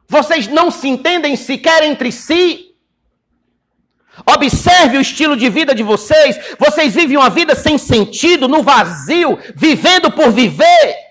Vocês 0.08 0.46
não 0.46 0.70
se 0.70 0.88
entendem 0.88 1.36
sequer 1.36 1.82
entre 1.82 2.12
si. 2.12 2.65
Observe 4.24 4.96
o 4.96 5.00
estilo 5.00 5.36
de 5.36 5.48
vida 5.48 5.74
de 5.74 5.82
vocês. 5.82 6.38
Vocês 6.58 6.94
vivem 6.94 7.16
uma 7.16 7.30
vida 7.30 7.54
sem 7.54 7.76
sentido, 7.76 8.48
no 8.48 8.62
vazio, 8.62 9.38
vivendo 9.54 10.10
por 10.10 10.30
viver. 10.30 11.06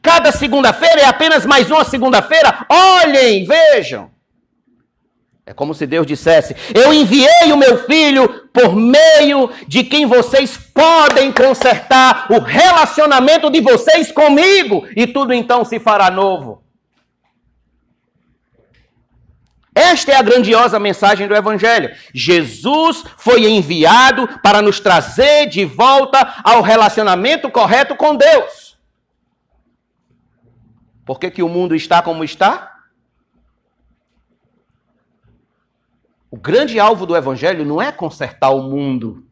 Cada 0.00 0.32
segunda-feira 0.32 1.02
é 1.02 1.04
apenas 1.04 1.46
mais 1.46 1.70
uma 1.70 1.84
segunda-feira. 1.84 2.66
Olhem, 2.68 3.44
vejam. 3.44 4.10
É 5.44 5.52
como 5.52 5.74
se 5.74 5.86
Deus 5.86 6.06
dissesse: 6.06 6.56
Eu 6.74 6.92
enviei 6.92 7.52
o 7.52 7.56
meu 7.56 7.84
filho 7.84 8.48
por 8.52 8.74
meio 8.74 9.50
de 9.66 9.84
quem 9.84 10.06
vocês 10.06 10.56
podem 10.56 11.32
consertar 11.32 12.26
o 12.30 12.38
relacionamento 12.38 13.50
de 13.50 13.60
vocês 13.60 14.10
comigo, 14.10 14.86
e 14.96 15.06
tudo 15.06 15.32
então 15.32 15.64
se 15.64 15.78
fará 15.78 16.10
novo. 16.10 16.62
Esta 19.74 20.12
é 20.12 20.16
a 20.16 20.22
grandiosa 20.22 20.78
mensagem 20.78 21.26
do 21.26 21.34
Evangelho. 21.34 21.94
Jesus 22.12 23.04
foi 23.16 23.48
enviado 23.48 24.28
para 24.42 24.60
nos 24.60 24.78
trazer 24.78 25.46
de 25.46 25.64
volta 25.64 26.40
ao 26.44 26.60
relacionamento 26.60 27.50
correto 27.50 27.96
com 27.96 28.14
Deus. 28.14 28.76
Por 31.06 31.18
que, 31.18 31.30
que 31.30 31.42
o 31.42 31.48
mundo 31.48 31.74
está 31.74 32.02
como 32.02 32.22
está? 32.22 32.70
O 36.30 36.36
grande 36.36 36.78
alvo 36.78 37.06
do 37.06 37.16
Evangelho 37.16 37.64
não 37.64 37.80
é 37.80 37.90
consertar 37.90 38.50
o 38.50 38.62
mundo. 38.62 39.26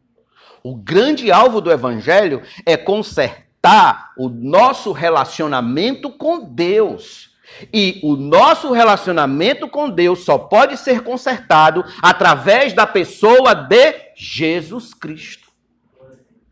O 0.63 0.75
grande 0.75 1.31
alvo 1.31 1.61
do 1.61 1.71
Evangelho 1.71 2.41
é 2.65 2.75
consertar 2.75 4.11
o 4.17 4.27
nosso 4.27 4.91
relacionamento 4.91 6.11
com 6.11 6.43
Deus 6.43 7.30
E 7.73 7.99
o 8.03 8.15
nosso 8.15 8.71
relacionamento 8.71 9.67
com 9.67 9.89
Deus 9.89 10.23
só 10.23 10.37
pode 10.37 10.77
ser 10.77 11.03
consertado 11.03 11.83
através 12.01 12.73
da 12.73 12.87
pessoa 12.87 13.53
de 13.53 13.93
Jesus 14.15 14.93
Cristo 14.93 15.51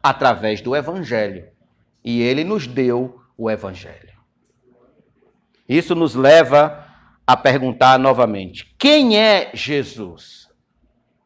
através 0.01 0.61
do 0.61 0.75
Evangelho. 0.75 1.47
E 2.03 2.21
ele 2.21 2.43
nos 2.43 2.65
deu 2.65 3.21
o 3.37 3.49
Evangelho. 3.49 4.17
Isso 5.67 5.93
nos 5.93 6.15
leva 6.15 6.85
a 7.27 7.37
perguntar 7.37 7.99
novamente: 7.99 8.73
quem 8.77 9.17
é 9.17 9.51
Jesus? 9.53 10.49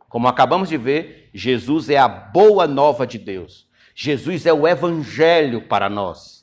Como 0.09 0.27
acabamos 0.27 0.69
de 0.69 0.77
ver, 0.77 1.29
Jesus 1.33 1.89
é 1.89 1.97
a 1.97 2.07
boa 2.07 2.67
nova 2.67 3.07
de 3.07 3.17
Deus. 3.17 3.67
Jesus 3.95 4.45
é 4.45 4.53
o 4.53 4.67
Evangelho 4.67 5.67
para 5.67 5.89
nós. 5.89 6.42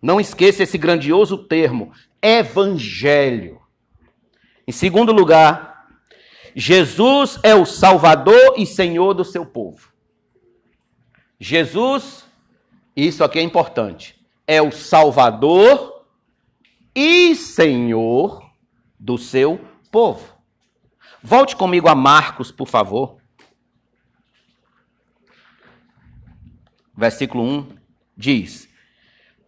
Não 0.00 0.20
esqueça 0.20 0.62
esse 0.62 0.78
grandioso 0.78 1.38
termo, 1.38 1.92
Evangelho. 2.20 3.60
Em 4.66 4.72
segundo 4.72 5.12
lugar, 5.12 5.86
Jesus 6.54 7.38
é 7.42 7.54
o 7.54 7.66
Salvador 7.66 8.54
e 8.56 8.66
Senhor 8.66 9.14
do 9.14 9.24
seu 9.24 9.44
povo. 9.44 9.92
Jesus, 11.38 12.24
isso 12.94 13.22
aqui 13.22 13.38
é 13.38 13.42
importante, 13.42 14.18
é 14.46 14.62
o 14.62 14.72
Salvador 14.72 16.04
e 16.94 17.34
Senhor 17.34 18.50
do 18.98 19.18
seu 19.18 19.60
povo. 19.90 20.34
Volte 21.22 21.54
comigo 21.54 21.88
a 21.88 21.94
Marcos, 21.94 22.50
por 22.50 22.66
favor. 22.66 23.18
Versículo 26.96 27.44
1 27.44 27.76
diz: 28.16 28.68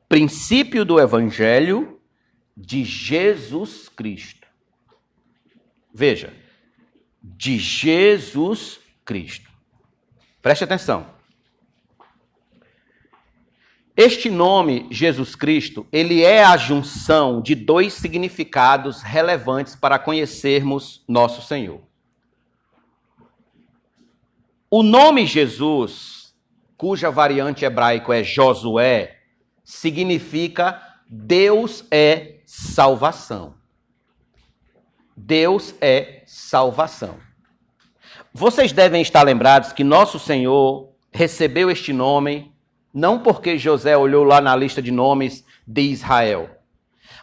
Princípio 0.09 0.85
do 0.85 0.99
Evangelho 0.99 2.01
de 2.57 2.83
Jesus 2.83 3.89
Cristo. 3.89 4.47
Veja, 5.93 6.33
de 7.23 7.59
Jesus 7.59 8.81
Cristo. 9.05 9.51
Preste 10.41 10.65
atenção. 10.65 11.07
Este 13.95 14.31
nome, 14.31 14.87
Jesus 14.91 15.35
Cristo, 15.35 15.87
ele 15.91 16.23
é 16.23 16.45
a 16.45 16.57
junção 16.57 17.43
de 17.43 17.55
dois 17.57 17.93
significados 17.93 19.03
relevantes 19.03 19.75
para 19.75 19.99
conhecermos 19.99 21.03
nosso 21.09 21.43
Senhor. 21.43 21.81
O 24.71 24.83
nome 24.83 25.27
Jesus, 25.27 26.33
cuja 26.77 27.11
variante 27.11 27.65
hebraico 27.65 28.13
é 28.13 28.23
Josué, 28.23 29.18
significa 29.69 30.81
Deus 31.07 31.85
é 31.91 32.37
salvação. 32.47 33.55
Deus 35.15 35.75
é 35.79 36.23
salvação. 36.27 37.19
Vocês 38.33 38.73
devem 38.73 39.03
estar 39.03 39.23
lembrados 39.23 39.73
que 39.75 39.85
nosso 39.85 40.19
Senhor 40.19 40.95
recebeu 41.13 41.71
este 41.71 41.93
nome 41.93 42.51
não 42.95 43.19
porque 43.19 43.59
José 43.59 43.95
olhou 43.95 44.25
lá 44.25 44.41
na 44.41 44.57
lista 44.57 44.81
de 44.81 44.91
nomes 44.91 45.45
de 45.67 45.83
Israel, 45.83 46.49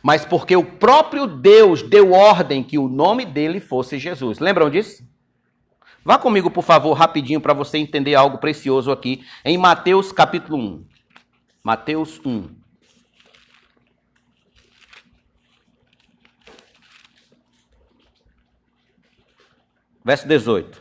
mas 0.04 0.24
porque 0.24 0.56
o 0.56 0.64
próprio 0.64 1.26
Deus 1.26 1.82
deu 1.82 2.12
ordem 2.12 2.64
que 2.64 2.78
o 2.78 2.88
nome 2.88 3.26
dele 3.26 3.60
fosse 3.60 3.98
Jesus. 3.98 4.38
Lembram 4.38 4.70
disso? 4.70 5.04
Vá 6.04 6.20
comigo, 6.20 6.52
por 6.52 6.64
favor, 6.64 6.94
rapidinho, 6.94 7.42
para 7.42 7.56
você 7.56 7.80
entender 7.80 8.14
algo 8.14 8.38
precioso 8.38 8.92
aqui, 8.92 9.26
em 9.44 9.58
Mateus 9.58 10.12
capítulo 10.12 10.58
1. 10.60 10.95
Mateus 11.66 12.22
1. 12.24 12.48
Verso 20.04 20.28
18. 20.28 20.80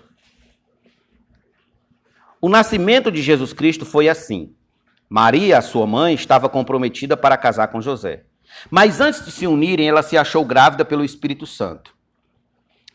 O 2.38 2.50
nascimento 2.50 3.10
de 3.10 3.22
Jesus 3.22 3.54
Cristo 3.54 3.86
foi 3.86 4.10
assim. 4.10 4.54
Maria, 5.08 5.62
sua 5.62 5.86
mãe, 5.86 6.12
estava 6.12 6.50
comprometida 6.50 7.16
para 7.16 7.38
casar 7.38 7.68
com 7.68 7.80
José. 7.80 8.24
Mas 8.70 9.00
antes 9.00 9.24
de 9.24 9.32
se 9.32 9.46
unirem, 9.46 9.88
ela 9.88 10.02
se 10.02 10.18
achou 10.18 10.44
grávida 10.44 10.84
pelo 10.84 11.02
Espírito 11.02 11.46
Santo. 11.46 11.96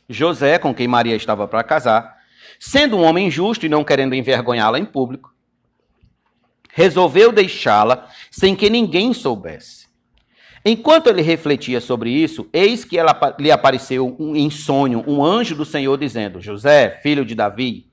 José, 0.08 0.60
com 0.60 0.76
quem 0.76 0.88
Maria 0.88 1.16
estava 1.16 1.48
para 1.48 1.64
casar, 1.64 2.20
sendo 2.60 2.98
um 2.98 3.04
homem 3.04 3.32
justo 3.32 3.66
e 3.66 3.70
não 3.70 3.84
querendo 3.84 4.14
envergonhá-la 4.14 4.78
em 4.78 4.86
público, 4.86 5.34
resolveu 6.80 7.32
deixá-la 7.32 8.08
sem 8.32 8.56
que 8.56 8.70
ninguém 8.70 9.14
soubesse. 9.14 9.88
Enquanto 10.66 11.08
ele 11.08 11.22
refletia 11.22 11.80
sobre 11.80 12.10
isso, 12.10 12.48
eis 12.52 12.84
que 12.84 12.98
ela, 12.98 13.36
lhe 13.40 13.52
apareceu 13.52 14.16
um, 14.20 14.36
em 14.36 14.50
sonho 14.50 15.04
um 15.08 15.24
anjo 15.24 15.56
do 15.56 15.66
Senhor 15.66 15.98
dizendo: 15.98 16.42
José, 16.42 17.00
filho 17.02 17.24
de 17.24 17.36
Davi, 17.36 17.88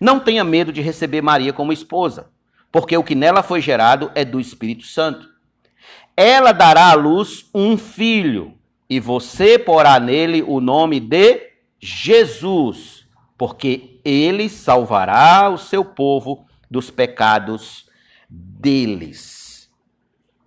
não 0.00 0.18
tenha 0.18 0.42
medo 0.42 0.72
de 0.72 0.80
receber 0.80 1.22
Maria 1.22 1.52
como 1.52 1.72
esposa 1.72 2.30
porque 2.70 2.96
o 2.96 3.02
que 3.02 3.14
nela 3.14 3.42
foi 3.42 3.60
gerado 3.60 4.10
é 4.14 4.24
do 4.24 4.40
Espírito 4.40 4.84
Santo. 4.84 5.28
Ela 6.16 6.52
dará 6.52 6.90
à 6.90 6.94
luz 6.94 7.48
um 7.54 7.76
filho, 7.78 8.54
e 8.90 8.98
você 8.98 9.58
porá 9.58 10.00
nele 10.00 10.42
o 10.42 10.60
nome 10.60 10.98
de 11.00 11.40
Jesus, 11.80 13.06
porque 13.36 14.00
ele 14.04 14.48
salvará 14.48 15.48
o 15.48 15.58
seu 15.58 15.84
povo 15.84 16.44
dos 16.70 16.90
pecados 16.90 17.87
deles. 18.28 19.70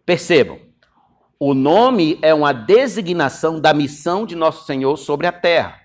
Percebam, 0.06 0.60
o 1.39 1.54
nome 1.54 2.20
é 2.22 2.34
uma 2.34 2.54
designação 2.54 3.60
da 3.60 3.74
missão 3.74 4.26
de 4.26 4.36
nosso 4.36 4.65
Senhor 4.65 4.98
sobre 4.98 5.28
a 5.28 5.32
terra 5.32 5.82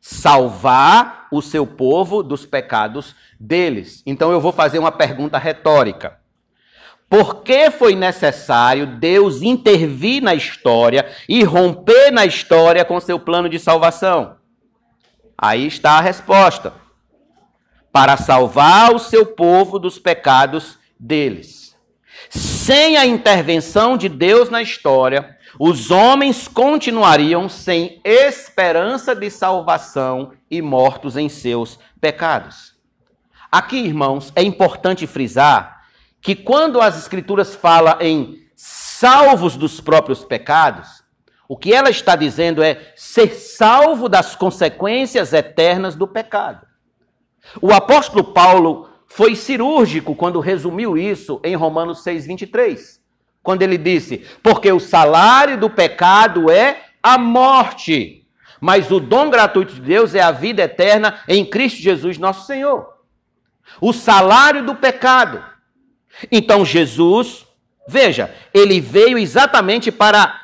salvar 0.00 1.28
o 1.30 1.42
seu 1.42 1.66
povo 1.66 2.22
dos 2.22 2.46
pecados 2.46 3.14
deles. 3.38 4.02
Então 4.06 4.32
eu 4.32 4.40
vou 4.40 4.52
fazer 4.52 4.78
uma 4.78 4.92
pergunta 4.92 5.38
retórica. 5.38 6.18
Por 7.08 7.42
que 7.42 7.70
foi 7.70 7.94
necessário 7.94 8.86
Deus 8.86 9.42
intervir 9.42 10.22
na 10.22 10.34
história 10.34 11.06
e 11.28 11.42
romper 11.42 12.10
na 12.10 12.26
história 12.26 12.84
com 12.84 13.00
seu 13.00 13.18
plano 13.18 13.48
de 13.48 13.58
salvação? 13.58 14.36
Aí 15.36 15.66
está 15.66 15.92
a 15.92 16.02
resposta. 16.02 16.72
Para 17.90 18.16
salvar 18.16 18.94
o 18.94 18.98
seu 18.98 19.24
povo 19.24 19.78
dos 19.78 19.98
pecados 19.98 20.77
deles. 20.98 21.76
Sem 22.28 22.96
a 22.96 23.06
intervenção 23.06 23.96
de 23.96 24.08
Deus 24.08 24.50
na 24.50 24.60
história, 24.60 25.36
os 25.58 25.90
homens 25.90 26.48
continuariam 26.48 27.48
sem 27.48 28.00
esperança 28.04 29.14
de 29.14 29.30
salvação 29.30 30.32
e 30.50 30.60
mortos 30.60 31.16
em 31.16 31.28
seus 31.28 31.78
pecados. 32.00 32.76
Aqui, 33.50 33.78
irmãos, 33.78 34.32
é 34.36 34.42
importante 34.42 35.06
frisar 35.06 35.82
que 36.20 36.34
quando 36.34 36.80
as 36.80 36.98
Escrituras 36.98 37.54
falam 37.54 37.96
em 38.00 38.46
salvos 38.54 39.56
dos 39.56 39.80
próprios 39.80 40.24
pecados, 40.24 41.02
o 41.48 41.56
que 41.56 41.72
ela 41.72 41.88
está 41.88 42.14
dizendo 42.14 42.62
é 42.62 42.92
ser 42.94 43.34
salvo 43.34 44.08
das 44.08 44.36
consequências 44.36 45.32
eternas 45.32 45.96
do 45.96 46.06
pecado. 46.06 46.66
O 47.62 47.72
apóstolo 47.72 48.22
Paulo 48.34 48.87
foi 49.08 49.34
cirúrgico 49.34 50.14
quando 50.14 50.38
resumiu 50.38 50.96
isso 50.96 51.40
em 51.42 51.56
Romanos 51.56 52.04
6,23 52.04 52.98
quando 53.48 53.62
ele 53.62 53.78
disse: 53.78 54.18
Porque 54.42 54.70
o 54.70 54.78
salário 54.78 55.58
do 55.58 55.70
pecado 55.70 56.50
é 56.50 56.82
a 57.02 57.16
morte, 57.16 58.26
mas 58.60 58.90
o 58.90 59.00
dom 59.00 59.30
gratuito 59.30 59.72
de 59.72 59.80
Deus 59.80 60.14
é 60.14 60.20
a 60.20 60.30
vida 60.30 60.62
eterna 60.62 61.20
em 61.26 61.46
Cristo 61.46 61.80
Jesus, 61.80 62.18
nosso 62.18 62.46
Senhor. 62.46 62.86
O 63.80 63.92
salário 63.94 64.66
do 64.66 64.74
pecado. 64.74 65.42
Então 66.30 66.62
Jesus, 66.62 67.46
veja, 67.88 68.34
ele 68.52 68.82
veio 68.82 69.16
exatamente 69.16 69.90
para 69.90 70.38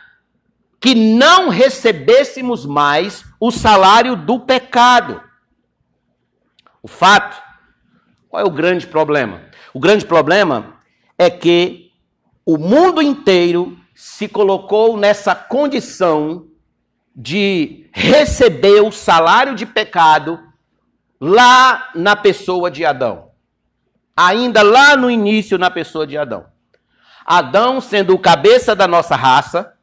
que 0.81 0.95
não 0.95 1.51
recebêssemos 1.51 2.65
mais 2.65 3.23
o 3.39 3.51
salário 3.51 4.17
do 4.17 4.41
pecado. 4.41 5.21
O 6.83 6.89
fato, 6.89 7.37
qual 8.35 8.43
é 8.43 8.45
o 8.49 8.51
grande 8.51 8.85
problema? 8.85 9.43
O 9.73 9.79
grande 9.79 10.05
problema 10.05 10.75
é 11.17 11.31
que 11.31 11.93
o 12.45 12.59
mundo 12.59 13.01
inteiro 13.01 13.79
se 13.95 14.27
colocou 14.27 14.97
nessa 14.97 15.37
condição 15.37 16.45
de 17.15 17.89
receber 17.93 18.81
o 18.81 18.91
salário 18.91 19.55
de 19.55 19.65
pecado 19.65 20.41
lá 21.21 21.93
na 21.95 22.17
pessoa 22.17 22.73
de 22.73 22.85
Adão. 22.85 23.31
Ainda 24.17 24.63
lá 24.63 24.97
no 24.97 25.09
início, 25.09 25.57
na 25.57 25.71
pessoa 25.71 26.05
de 26.05 26.19
Adão. 26.19 26.45
Adão, 27.25 27.81
sendo 27.81 28.15
o 28.15 28.19
cabeça 28.19 28.75
da 28.75 28.89
nossa 28.89 29.15
raça, 29.15 29.75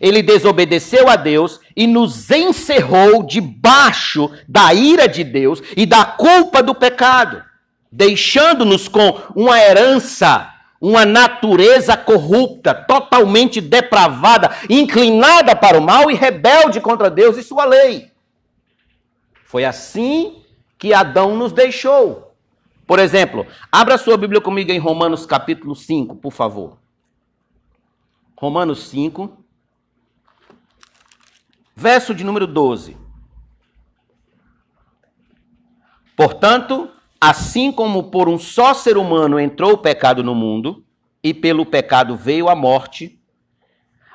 ele 0.00 0.22
desobedeceu 0.22 1.06
a 1.06 1.16
Deus 1.16 1.60
e 1.76 1.86
nos 1.86 2.30
encerrou 2.30 3.22
debaixo 3.22 4.30
da 4.48 4.72
ira 4.72 5.06
de 5.06 5.22
Deus 5.22 5.60
e 5.76 5.84
da 5.84 6.02
culpa 6.06 6.62
do 6.62 6.74
pecado, 6.74 7.49
deixando-nos 7.90 8.88
com 8.88 9.20
uma 9.34 9.58
herança 9.58 10.50
uma 10.80 11.04
natureza 11.04 11.94
corrupta, 11.94 12.72
totalmente 12.72 13.60
depravada, 13.60 14.50
inclinada 14.68 15.54
para 15.54 15.78
o 15.78 15.82
mal 15.82 16.10
e 16.10 16.14
rebelde 16.14 16.80
contra 16.80 17.10
Deus 17.10 17.36
e 17.36 17.42
sua 17.42 17.66
lei. 17.66 18.10
Foi 19.44 19.64
assim 19.64 20.42
que 20.78 20.94
Adão 20.94 21.36
nos 21.36 21.52
deixou. 21.52 22.34
Por 22.86 22.98
exemplo, 22.98 23.46
abra 23.70 23.98
sua 23.98 24.16
Bíblia 24.16 24.40
comigo 24.40 24.72
em 24.72 24.78
Romanos 24.78 25.26
capítulo 25.26 25.76
5, 25.76 26.16
por 26.16 26.32
favor. 26.32 26.78
Romanos 28.34 28.88
5, 28.88 29.36
verso 31.76 32.14
de 32.14 32.24
número 32.24 32.46
12. 32.46 32.96
Portanto, 36.16 36.90
assim 37.20 37.70
como 37.70 38.04
por 38.04 38.28
um 38.28 38.38
só 38.38 38.72
ser 38.72 38.96
humano 38.96 39.38
entrou 39.38 39.72
o 39.72 39.78
pecado 39.78 40.24
no 40.24 40.34
mundo, 40.34 40.84
e 41.22 41.34
pelo 41.34 41.66
pecado 41.66 42.16
veio 42.16 42.48
a 42.48 42.54
morte, 42.54 43.20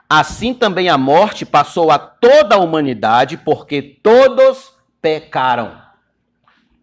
assim 0.09 0.53
também 0.53 0.89
a 0.89 0.97
morte 0.97 1.45
passou 1.45 1.91
a 1.91 1.99
toda 1.99 2.55
a 2.55 2.59
humanidade, 2.59 3.37
porque 3.37 3.81
todos 3.81 4.73
pecaram. 5.01 5.79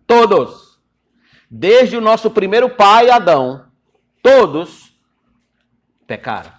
Todos. 0.07 0.79
Desde 1.51 1.97
o 1.97 2.01
nosso 2.01 2.31
primeiro 2.31 2.71
pai, 2.71 3.11
Adão, 3.11 3.67
todos 4.23 4.97
pecaram. 6.07 6.53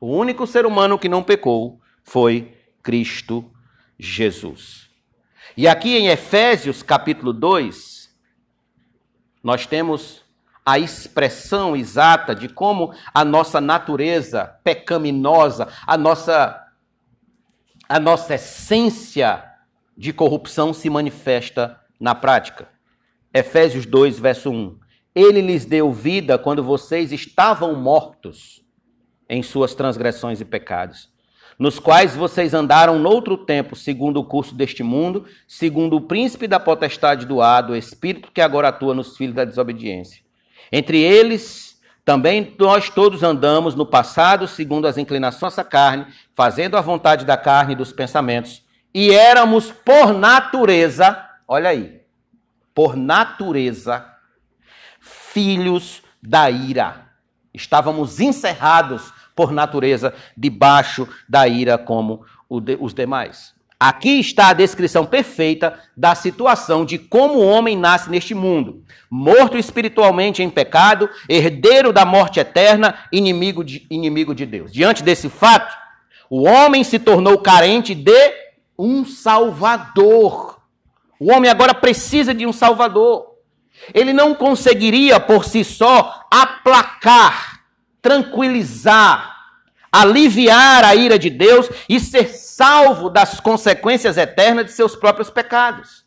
O 0.00 0.08
único 0.08 0.46
ser 0.46 0.66
humano 0.66 0.98
que 0.98 1.08
não 1.08 1.22
pecou 1.22 1.80
foi 2.02 2.54
Cristo 2.82 3.50
Jesus. 3.98 4.90
E 5.56 5.66
aqui 5.66 5.96
em 5.96 6.08
Efésios 6.08 6.82
capítulo 6.82 7.32
2, 7.32 7.95
nós 9.42 9.66
temos 9.66 10.24
a 10.64 10.78
expressão 10.78 11.76
exata 11.76 12.34
de 12.34 12.48
como 12.48 12.92
a 13.14 13.24
nossa 13.24 13.60
natureza 13.60 14.58
pecaminosa, 14.64 15.68
a 15.86 15.96
nossa 15.96 16.62
a 17.88 18.00
nossa 18.00 18.34
essência 18.34 19.44
de 19.96 20.12
corrupção 20.12 20.74
se 20.74 20.90
manifesta 20.90 21.80
na 22.00 22.16
prática. 22.16 22.68
Efésios 23.32 23.86
2, 23.86 24.18
verso 24.18 24.50
1. 24.50 24.76
Ele 25.14 25.40
lhes 25.40 25.64
deu 25.64 25.92
vida 25.92 26.36
quando 26.36 26.64
vocês 26.64 27.12
estavam 27.12 27.76
mortos 27.76 28.60
em 29.28 29.40
suas 29.40 29.72
transgressões 29.72 30.40
e 30.40 30.44
pecados 30.44 31.14
nos 31.58 31.78
quais 31.78 32.14
vocês 32.14 32.52
andaram 32.52 32.98
noutro 32.98 33.36
tempo, 33.36 33.74
segundo 33.74 34.20
o 34.20 34.24
curso 34.24 34.54
deste 34.54 34.82
mundo, 34.82 35.24
segundo 35.48 35.96
o 35.96 36.00
príncipe 36.00 36.46
da 36.46 36.60
potestade 36.60 37.24
do 37.24 37.40
ar, 37.40 37.62
do 37.62 37.74
espírito 37.74 38.30
que 38.32 38.40
agora 38.40 38.68
atua 38.68 38.94
nos 38.94 39.16
filhos 39.16 39.34
da 39.34 39.44
desobediência. 39.44 40.22
Entre 40.70 41.00
eles, 41.00 41.80
também 42.04 42.54
nós 42.58 42.90
todos 42.90 43.22
andamos 43.22 43.74
no 43.74 43.86
passado, 43.86 44.46
segundo 44.46 44.86
as 44.86 44.98
inclinações 44.98 45.56
da 45.56 45.64
carne, 45.64 46.06
fazendo 46.34 46.76
a 46.76 46.80
vontade 46.80 47.24
da 47.24 47.36
carne 47.36 47.72
e 47.72 47.76
dos 47.76 47.92
pensamentos, 47.92 48.62
e 48.94 49.10
éramos 49.10 49.72
por 49.72 50.12
natureza, 50.12 51.18
olha 51.48 51.70
aí, 51.70 52.00
por 52.74 52.96
natureza, 52.96 54.06
filhos 55.00 56.02
da 56.22 56.50
ira. 56.50 57.06
Estávamos 57.52 58.20
encerrados 58.20 59.12
por 59.36 59.52
natureza, 59.52 60.14
debaixo 60.36 61.06
da 61.28 61.46
ira 61.46 61.76
como 61.76 62.24
os 62.48 62.94
demais. 62.94 63.54
Aqui 63.78 64.18
está 64.18 64.48
a 64.48 64.54
descrição 64.54 65.04
perfeita 65.04 65.78
da 65.94 66.14
situação 66.14 66.82
de 66.82 66.98
como 66.98 67.34
o 67.34 67.46
homem 67.46 67.76
nasce 67.76 68.08
neste 68.08 68.34
mundo. 68.34 68.82
Morto 69.10 69.58
espiritualmente 69.58 70.42
em 70.42 70.48
pecado, 70.48 71.10
herdeiro 71.28 71.92
da 71.92 72.06
morte 72.06 72.40
eterna, 72.40 72.98
inimigo 73.12 73.62
de, 73.62 73.86
inimigo 73.90 74.34
de 74.34 74.46
Deus. 74.46 74.72
Diante 74.72 75.02
desse 75.02 75.28
fato, 75.28 75.76
o 76.30 76.44
homem 76.44 76.82
se 76.82 76.98
tornou 76.98 77.36
carente 77.38 77.94
de 77.94 78.32
um 78.78 79.04
Salvador. 79.04 80.58
O 81.20 81.30
homem 81.30 81.50
agora 81.50 81.74
precisa 81.74 82.32
de 82.32 82.46
um 82.46 82.54
Salvador. 82.54 83.26
Ele 83.92 84.14
não 84.14 84.34
conseguiria 84.34 85.20
por 85.20 85.44
si 85.44 85.62
só 85.62 86.24
aplacar 86.30 87.55
tranquilizar, 88.06 89.36
aliviar 89.90 90.84
a 90.84 90.94
ira 90.94 91.18
de 91.18 91.28
Deus 91.28 91.68
e 91.88 91.98
ser 91.98 92.28
salvo 92.28 93.10
das 93.10 93.40
consequências 93.40 94.16
eternas 94.16 94.66
de 94.66 94.70
seus 94.70 94.94
próprios 94.94 95.28
pecados. 95.28 96.06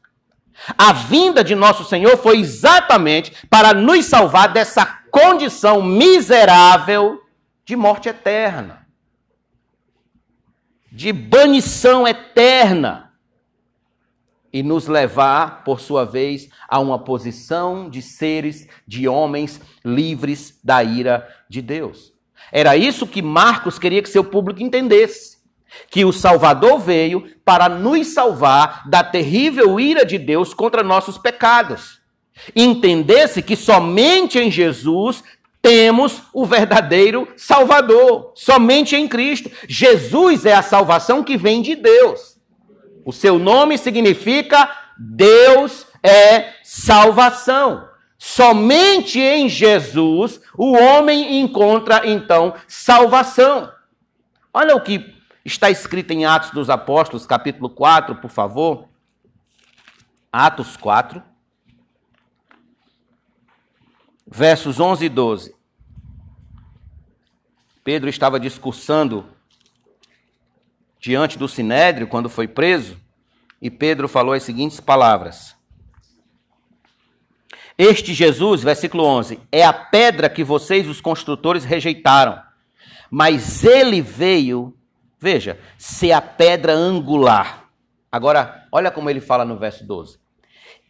A 0.78 0.94
vinda 0.94 1.44
de 1.44 1.56
nosso 1.56 1.84
Senhor 1.84 2.16
foi 2.16 2.40
exatamente 2.40 3.34
para 3.50 3.74
nos 3.74 4.06
salvar 4.06 4.48
dessa 4.54 4.86
condição 5.12 5.82
miserável 5.82 7.22
de 7.66 7.76
morte 7.76 8.08
eterna, 8.08 8.88
de 10.90 11.12
banição 11.12 12.08
eterna, 12.08 13.09
e 14.52 14.64
nos 14.64 14.88
levar, 14.88 15.64
por 15.64 15.80
sua 15.80 16.06
vez, 16.06 16.50
a 16.68 16.80
uma 16.80 17.00
posição 17.00 17.90
de 17.90 18.02
seres, 18.02 18.68
de 18.88 19.08
homens 19.08 19.62
livres 19.84 20.60
da 20.64 20.84
ira 20.84 21.28
de 21.50 21.62
Deus. 21.62 22.14
Era 22.52 22.76
isso 22.76 23.08
que 23.08 23.22
Marcos 23.22 23.78
queria 23.78 24.02
que 24.02 24.10
seu 24.10 24.24
público 24.24 24.62
entendesse. 24.62 25.38
Que 25.90 26.04
o 26.04 26.12
Salvador 26.12 26.80
veio 26.80 27.30
para 27.46 27.70
nos 27.70 28.08
salvar 28.08 28.90
da 28.90 29.04
terrível 29.04 29.80
ira 29.80 30.04
de 30.04 30.18
Deus 30.18 30.54
contra 30.54 30.82
nossos 30.82 31.18
pecados. 31.18 32.00
Entendesse 32.56 33.42
que 33.42 33.56
somente 33.56 34.40
em 34.40 34.50
Jesus 34.50 35.24
temos 35.62 36.24
o 36.34 36.46
verdadeiro 36.46 37.28
Salvador. 37.36 38.32
Somente 38.36 38.96
em 38.96 39.08
Cristo. 39.08 39.52
Jesus 39.68 40.46
é 40.46 40.54
a 40.54 40.64
salvação 40.64 41.24
que 41.24 41.38
vem 41.38 41.62
de 41.62 41.76
Deus. 41.76 42.29
O 43.06 43.12
seu 43.12 43.40
nome 43.40 43.78
significa 43.78 44.70
Deus 44.98 45.88
é 46.04 46.54
salvação. 46.64 47.88
Somente 48.18 49.20
em 49.20 49.48
Jesus 49.48 50.42
o 50.58 50.74
homem 50.74 51.40
encontra 51.40 52.06
então 52.06 52.54
salvação. 52.68 53.72
Olha 54.54 54.76
o 54.76 54.82
que 54.82 55.16
está 55.46 55.70
escrito 55.70 56.12
em 56.12 56.26
Atos 56.26 56.52
dos 56.52 56.70
Apóstolos, 56.70 57.26
capítulo 57.26 57.70
4, 57.70 58.16
por 58.16 58.30
favor. 58.30 58.90
Atos 60.32 60.76
4, 60.78 61.24
versos 64.28 64.80
11 64.80 65.06
e 65.06 65.10
12. 65.10 65.56
Pedro 67.84 68.10
estava 68.10 68.40
discursando 68.40 69.26
diante 71.00 71.38
do 71.38 71.48
sinédrio 71.48 72.08
quando 72.08 72.30
foi 72.30 72.48
preso, 72.48 72.98
e 73.62 73.70
Pedro 73.70 74.08
falou 74.08 74.34
as 74.34 74.44
seguintes 74.44 74.80
palavras: 74.80 75.56
este 77.82 78.14
Jesus, 78.14 78.62
versículo 78.62 79.06
11, 79.06 79.40
é 79.50 79.64
a 79.64 79.72
pedra 79.72 80.30
que 80.30 80.44
vocês, 80.44 80.86
os 80.86 81.00
construtores, 81.00 81.64
rejeitaram. 81.64 82.38
Mas 83.10 83.64
ele 83.64 84.02
veio, 84.02 84.76
veja, 85.18 85.58
ser 85.78 86.12
a 86.12 86.20
pedra 86.20 86.74
angular. 86.74 87.70
Agora, 88.12 88.68
olha 88.70 88.92
como 88.92 89.10
ele 89.10 89.22
fala 89.22 89.46
no 89.46 89.58
verso 89.58 89.88
12. 89.88 90.20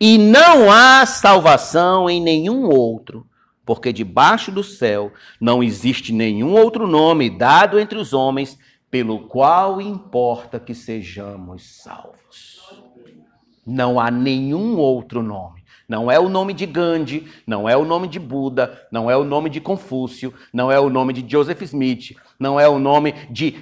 E 0.02 0.18
não 0.18 0.72
há 0.72 1.06
salvação 1.06 2.10
em 2.10 2.20
nenhum 2.20 2.66
outro, 2.66 3.28
porque 3.64 3.94
debaixo 3.94 4.52
do 4.52 4.64
céu 4.64 5.14
não 5.40 5.62
existe 5.62 6.12
nenhum 6.12 6.54
outro 6.54 6.88
nome 6.88 7.30
dado 7.30 7.80
entre 7.80 8.00
os 8.00 8.14
homens 8.14 8.58
pelo 8.90 9.28
qual 9.28 9.80
importa 9.82 10.60
que 10.60 10.74
sejamos 10.74 11.64
salvos. 11.84 12.60
Não 13.66 14.00
há 14.00 14.10
nenhum 14.10 14.78
outro 14.78 15.22
nome. 15.22 15.64
Não 15.88 16.12
é 16.12 16.20
o 16.20 16.30
nome 16.30 16.54
de 16.54 16.68
Gandhi, 16.68 17.28
não 17.48 17.68
é 17.68 17.76
o 17.76 17.84
nome 17.84 18.08
de 18.08 18.20
Buda, 18.20 18.88
não 18.92 19.10
é 19.10 19.18
o 19.18 19.24
nome 19.24 19.50
de 19.50 19.60
Confúcio, 19.60 20.32
não 20.54 20.72
é 20.72 20.80
o 20.80 20.90
nome 20.90 21.14
de 21.14 21.28
Joseph 21.28 21.64
Smith, 21.64 22.16
não 22.40 22.58
é 22.58 22.70
o 22.70 22.80
nome 22.80 23.14
de, 23.30 23.62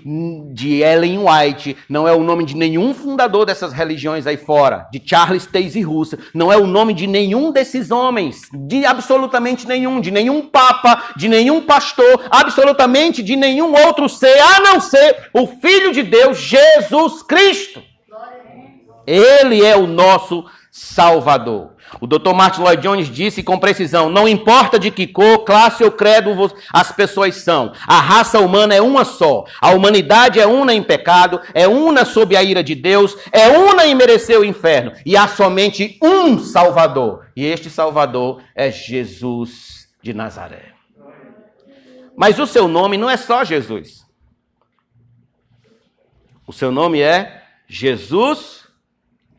de 0.54 0.84
Ellen 0.84 1.18
White, 1.18 1.76
não 1.90 2.08
é 2.08 2.14
o 2.14 2.24
nome 2.24 2.46
de 2.46 2.56
nenhum 2.56 2.94
fundador 2.94 3.44
dessas 3.44 3.74
religiões 3.74 4.28
aí 4.28 4.38
fora, 4.38 4.88
de 4.92 5.02
Charles 5.04 5.48
Taze 5.48 5.82
Russell, 5.82 6.20
não 6.32 6.54
é 6.54 6.58
o 6.58 6.68
nome 6.68 6.94
de 6.94 7.08
nenhum 7.08 7.52
desses 7.52 7.90
homens, 7.90 8.42
de 8.54 8.86
absolutamente 8.86 9.68
nenhum, 9.68 10.00
de 10.00 10.12
nenhum 10.12 10.48
papa, 10.48 11.06
de 11.16 11.28
nenhum 11.28 11.62
pastor, 11.62 12.28
absolutamente 12.30 13.24
de 13.24 13.36
nenhum 13.36 13.74
outro 13.74 14.08
ser, 14.08 14.38
a 14.38 14.60
não 14.60 14.80
ser 14.80 15.30
o 15.34 15.48
Filho 15.48 15.92
de 15.92 16.04
Deus, 16.04 16.38
Jesus 16.38 17.24
Cristo. 17.24 17.82
Ele 19.08 19.66
é 19.66 19.76
o 19.76 19.88
nosso 19.88 20.46
Salvador. 20.80 21.72
O 22.00 22.06
Dr. 22.06 22.36
Martin 22.36 22.62
Lloyd 22.62 22.84
Jones 22.84 23.10
disse 23.10 23.42
com 23.42 23.58
precisão: 23.58 24.12
não 24.12 24.28
importa 24.28 24.78
de 24.78 24.92
que 24.92 25.08
cor, 25.08 25.44
classe 25.44 25.84
ou 25.84 25.90
credo 25.90 26.36
as 26.72 26.92
pessoas 26.92 27.38
são, 27.38 27.74
a 27.88 28.00
raça 28.00 28.40
humana 28.40 28.76
é 28.76 28.82
uma 28.82 29.04
só. 29.04 29.46
A 29.60 29.72
humanidade 29.72 30.40
é 30.40 30.46
una 30.46 30.76
em 30.76 30.84
pecado, 30.84 31.42
é 31.52 31.68
una 31.68 32.06
sob 32.06 32.38
a 32.38 32.44
ira 32.44 32.64
de 32.64 32.76
Deus, 32.76 33.18
é 33.32 33.48
una 33.48 33.88
em 33.88 33.96
merecer 33.96 34.40
o 34.40 34.46
inferno. 34.46 34.92
E 35.04 35.18
há 35.18 35.28
somente 35.28 35.98
um 36.00 36.38
Salvador. 36.38 37.26
E 37.36 37.44
este 37.44 37.72
Salvador 37.72 38.44
é 38.54 38.70
Jesus 38.70 39.90
de 40.04 40.14
Nazaré. 40.14 40.74
Mas 42.16 42.38
o 42.38 42.46
seu 42.46 42.68
nome 42.68 42.98
não 42.98 43.10
é 43.10 43.18
só 43.18 43.44
Jesus. 43.44 44.06
O 46.46 46.54
seu 46.54 46.72
nome 46.72 47.02
é 47.02 47.44
Jesus 47.68 48.68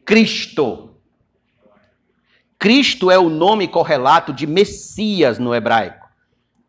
Cristo. 0.04 0.87
Cristo 2.58 3.10
é 3.10 3.18
o 3.18 3.28
nome 3.28 3.68
correlato 3.68 4.32
de 4.32 4.46
Messias 4.46 5.38
no 5.38 5.54
hebraico 5.54 6.08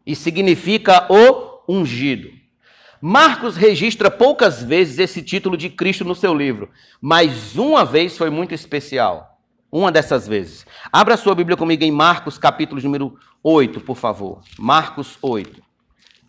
e 0.06 0.16
significa 0.16 1.08
o 1.12 1.64
ungido. 1.68 2.30
Marcos 3.02 3.56
registra 3.56 4.12
poucas 4.12 4.62
vezes 4.62 5.00
esse 5.00 5.22
título 5.24 5.58
de 5.58 5.70
Cristo 5.70 6.06
no 6.06 6.14
seu 6.14 6.34
livro, 6.34 6.70
mas 7.02 7.56
uma 7.56 7.84
vez 7.84 8.18
foi 8.18 8.30
muito 8.30 8.54
especial. 8.54 9.40
Uma 9.72 9.92
dessas 9.92 10.28
vezes. 10.28 10.66
Abra 10.92 11.16
sua 11.16 11.36
Bíblia 11.36 11.56
comigo 11.56 11.84
em 11.84 11.92
Marcos, 11.92 12.38
capítulo 12.38 12.82
número 12.82 13.18
8, 13.44 13.82
por 13.82 13.96
favor. 13.96 14.42
Marcos 14.58 15.18
8. 15.22 15.62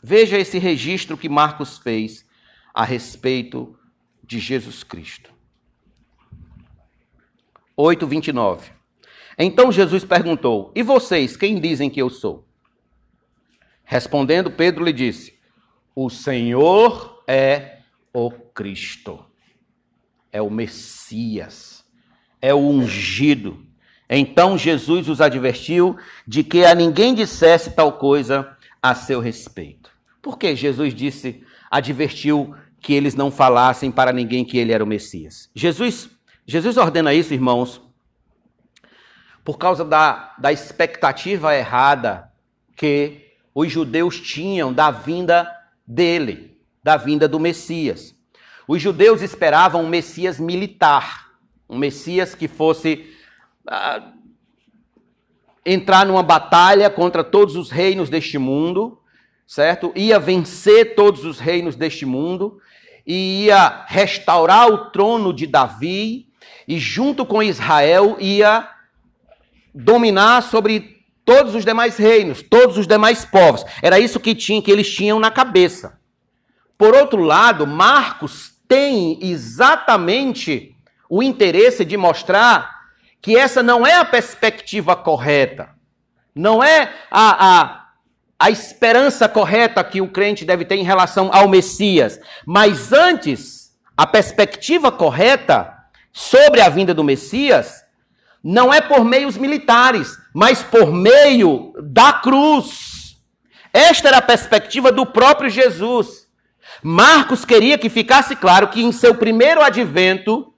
Veja 0.03 0.39
esse 0.39 0.59
registro 0.59 1.17
que 1.17 1.29
Marcos 1.29 1.79
fez 1.79 2.27
a 2.73 2.85
respeito 2.85 3.77
de 4.23 4.39
Jesus 4.39 4.83
Cristo. 4.83 5.31
8, 7.77 8.07
29. 8.07 8.80
Então 9.43 9.73
Jesus 9.73 10.05
perguntou: 10.05 10.71
E 10.75 10.83
vocês, 10.83 11.37
quem 11.37 11.59
dizem 11.59 11.89
que 11.89 12.01
eu 12.01 12.11
sou? 12.11 12.47
Respondendo, 13.83 14.51
Pedro 14.51 14.85
lhe 14.85 14.93
disse: 14.93 15.35
O 15.95 16.11
Senhor 16.11 17.23
é 17.27 17.79
o 18.13 18.31
Cristo, 18.31 19.25
é 20.31 20.43
o 20.43 20.51
Messias, 20.51 21.83
é 22.41 22.53
o 22.53 22.59
ungido. 22.59 23.67
Então 24.09 24.59
Jesus 24.59 25.09
os 25.09 25.21
advertiu 25.21 25.97
de 26.27 26.45
que 26.45 26.65
a 26.65 26.75
ninguém 26.75 27.15
dissesse 27.15 27.71
tal 27.71 27.93
coisa 27.93 28.57
a 28.83 28.95
seu 28.95 29.21
respeito. 29.21 29.91
Por 30.21 30.39
que 30.39 30.55
Jesus 30.55 30.93
disse, 30.93 31.43
advertiu 31.71 32.55
que 32.81 32.93
eles 32.93 33.15
não 33.15 33.31
falassem 33.31 33.91
para 33.91 34.13
ninguém 34.13 34.45
que 34.45 34.59
ele 34.59 34.73
era 34.73 34.85
o 34.85 34.87
Messias? 34.87 35.49
Jesus, 35.55 36.11
Jesus 36.45 36.77
ordena 36.77 37.15
isso, 37.15 37.33
irmãos, 37.33 37.81
por 39.45 39.59
causa 39.59 39.85
da, 39.85 40.35
da 40.39 40.53
expectativa 40.53 41.55
errada 41.55 42.31
que 42.77 43.29
os 43.55 43.71
judeus 43.71 44.21
tinham 44.21 44.73
da 44.73 44.91
vinda 44.91 45.51
dele, 45.87 46.59
da 46.83 46.97
vinda 46.97 47.29
do 47.29 47.41
Messias. 47.41 48.15
Os 48.67 48.81
judeus 48.81 49.23
esperavam 49.23 49.85
um 49.85 49.89
Messias 49.89 50.39
militar, 50.39 51.33
um 51.69 51.77
Messias 51.77 52.35
que 52.35 52.47
fosse 52.47 53.15
ah, 53.67 54.13
entrar 55.67 56.07
numa 56.07 56.23
batalha 56.23 56.89
contra 56.89 57.25
todos 57.25 57.57
os 57.57 57.71
reinos 57.71 58.09
deste 58.09 58.39
mundo 58.39 59.01
certo? 59.51 59.93
Ia 59.97 60.17
vencer 60.21 60.95
todos 60.95 61.25
os 61.25 61.41
reinos 61.41 61.75
deste 61.75 62.07
mundo 62.07 62.61
e 63.05 63.47
ia 63.47 63.85
restaurar 63.89 64.69
o 64.69 64.91
trono 64.93 65.33
de 65.35 65.45
Davi 65.45 66.29
e 66.69 66.79
junto 66.79 67.27
com 67.27 67.43
Israel 67.43 68.17
ia 68.21 68.69
dominar 69.75 70.43
sobre 70.43 71.01
todos 71.25 71.55
os 71.55 71.65
demais 71.65 71.97
reinos, 71.97 72.43
todos 72.43 72.77
os 72.77 72.87
demais 72.87 73.25
povos. 73.25 73.65
Era 73.83 73.99
isso 73.99 74.21
que 74.21 74.35
tinha 74.35 74.63
que 74.63 74.71
eles 74.71 74.93
tinham 74.93 75.19
na 75.19 75.31
cabeça. 75.31 75.99
Por 76.77 76.95
outro 76.95 77.23
lado, 77.23 77.67
Marcos 77.67 78.53
tem 78.67 79.19
exatamente 79.21 80.75
o 81.09 81.23
interesse 81.23 81.85
de 81.85 81.97
mostrar 81.97 82.81
que 83.21 83.37
essa 83.37 83.63
não 83.63 83.87
é 83.87 83.97
a 83.97 84.05
perspectiva 84.05 84.97
correta. 84.97 85.71
Não 86.35 86.63
é 86.63 86.93
a, 87.11 87.61
a 87.61 87.81
a 88.41 88.49
esperança 88.51 89.29
correta 89.29 89.85
que 89.85 90.01
o 90.01 90.09
crente 90.09 90.47
deve 90.47 90.65
ter 90.65 90.77
em 90.77 90.83
relação 90.83 91.29
ao 91.31 91.47
Messias. 91.47 92.19
Mas 92.47 92.91
antes, 92.91 93.73
a 93.95 94.07
perspectiva 94.07 94.91
correta 94.91 95.71
sobre 96.11 96.63
a 96.63 96.71
vinda 96.71 96.95
do 96.95 97.05
Messias 97.05 97.85
não 98.43 98.73
é 98.73 98.81
por 98.81 99.05
meios 99.05 99.37
militares, 99.37 100.19
mas 100.35 100.63
por 100.63 100.93
meio 100.93 101.73
da 101.83 102.13
cruz. 102.13 103.17
Esta 103.73 104.09
era 104.09 104.19
a 104.19 104.23
perspectiva 104.23 104.91
do 104.91 105.07
próprio 105.07 105.51
Jesus. 105.51 106.27
Marcos 106.83 107.45
queria 107.45 107.77
que 107.77 107.89
ficasse 107.89 108.35
claro 108.35 108.69
que 108.69 108.83
em 108.83 108.91
seu 108.91 109.15
primeiro 109.15 109.63
advento, 109.63 110.53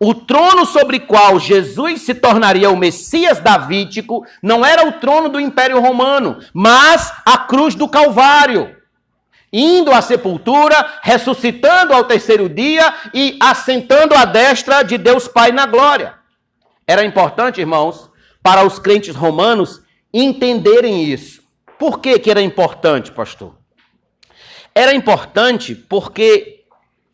o 0.00 0.14
trono 0.14 0.64
sobre 0.64 1.00
qual 1.00 1.40
Jesus 1.40 2.02
se 2.02 2.14
tornaria 2.14 2.70
o 2.70 2.76
Messias 2.76 3.40
davídico 3.40 4.24
não 4.42 4.64
era 4.64 4.86
o 4.86 4.92
trono 4.92 5.28
do 5.28 5.40
Império 5.40 5.80
Romano, 5.80 6.38
mas 6.52 7.12
a 7.24 7.36
cruz 7.38 7.74
do 7.74 7.88
Calvário. 7.88 8.76
Indo 9.52 9.92
à 9.92 10.02
sepultura, 10.02 10.98
ressuscitando 11.02 11.94
ao 11.94 12.04
terceiro 12.04 12.48
dia 12.48 12.92
e 13.14 13.36
assentando 13.40 14.14
à 14.14 14.24
destra 14.24 14.82
de 14.82 14.98
Deus 14.98 15.26
Pai 15.26 15.50
na 15.52 15.66
glória. 15.66 16.17
Era 16.88 17.04
importante, 17.04 17.60
irmãos, 17.60 18.08
para 18.42 18.66
os 18.66 18.78
crentes 18.78 19.14
romanos 19.14 19.82
entenderem 20.12 21.04
isso. 21.04 21.42
Por 21.78 22.00
que, 22.00 22.18
que 22.18 22.30
era 22.30 22.40
importante, 22.40 23.12
pastor? 23.12 23.58
Era 24.74 24.94
importante 24.94 25.74
porque 25.74 26.64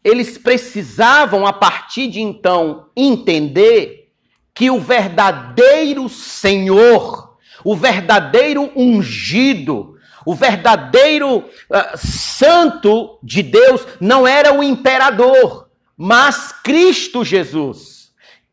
eles 0.05 0.39
precisavam, 0.39 1.45
a 1.45 1.53
partir 1.53 2.07
de 2.07 2.21
então, 2.21 2.87
entender 2.97 4.13
que 4.55 4.71
o 4.71 4.79
verdadeiro 4.79 6.09
Senhor, 6.09 7.37
o 7.65 7.75
verdadeiro 7.75 8.71
ungido, 8.77 9.99
o 10.25 10.37
verdadeiro 10.37 11.39
uh, 11.39 11.97
santo 11.97 13.19
de 13.25 13.43
Deus 13.43 13.85
não 14.01 14.25
era 14.25 14.55
o 14.55 14.63
imperador, 14.63 15.69
mas 15.97 16.53
Cristo 16.63 17.25
Jesus. 17.25 17.94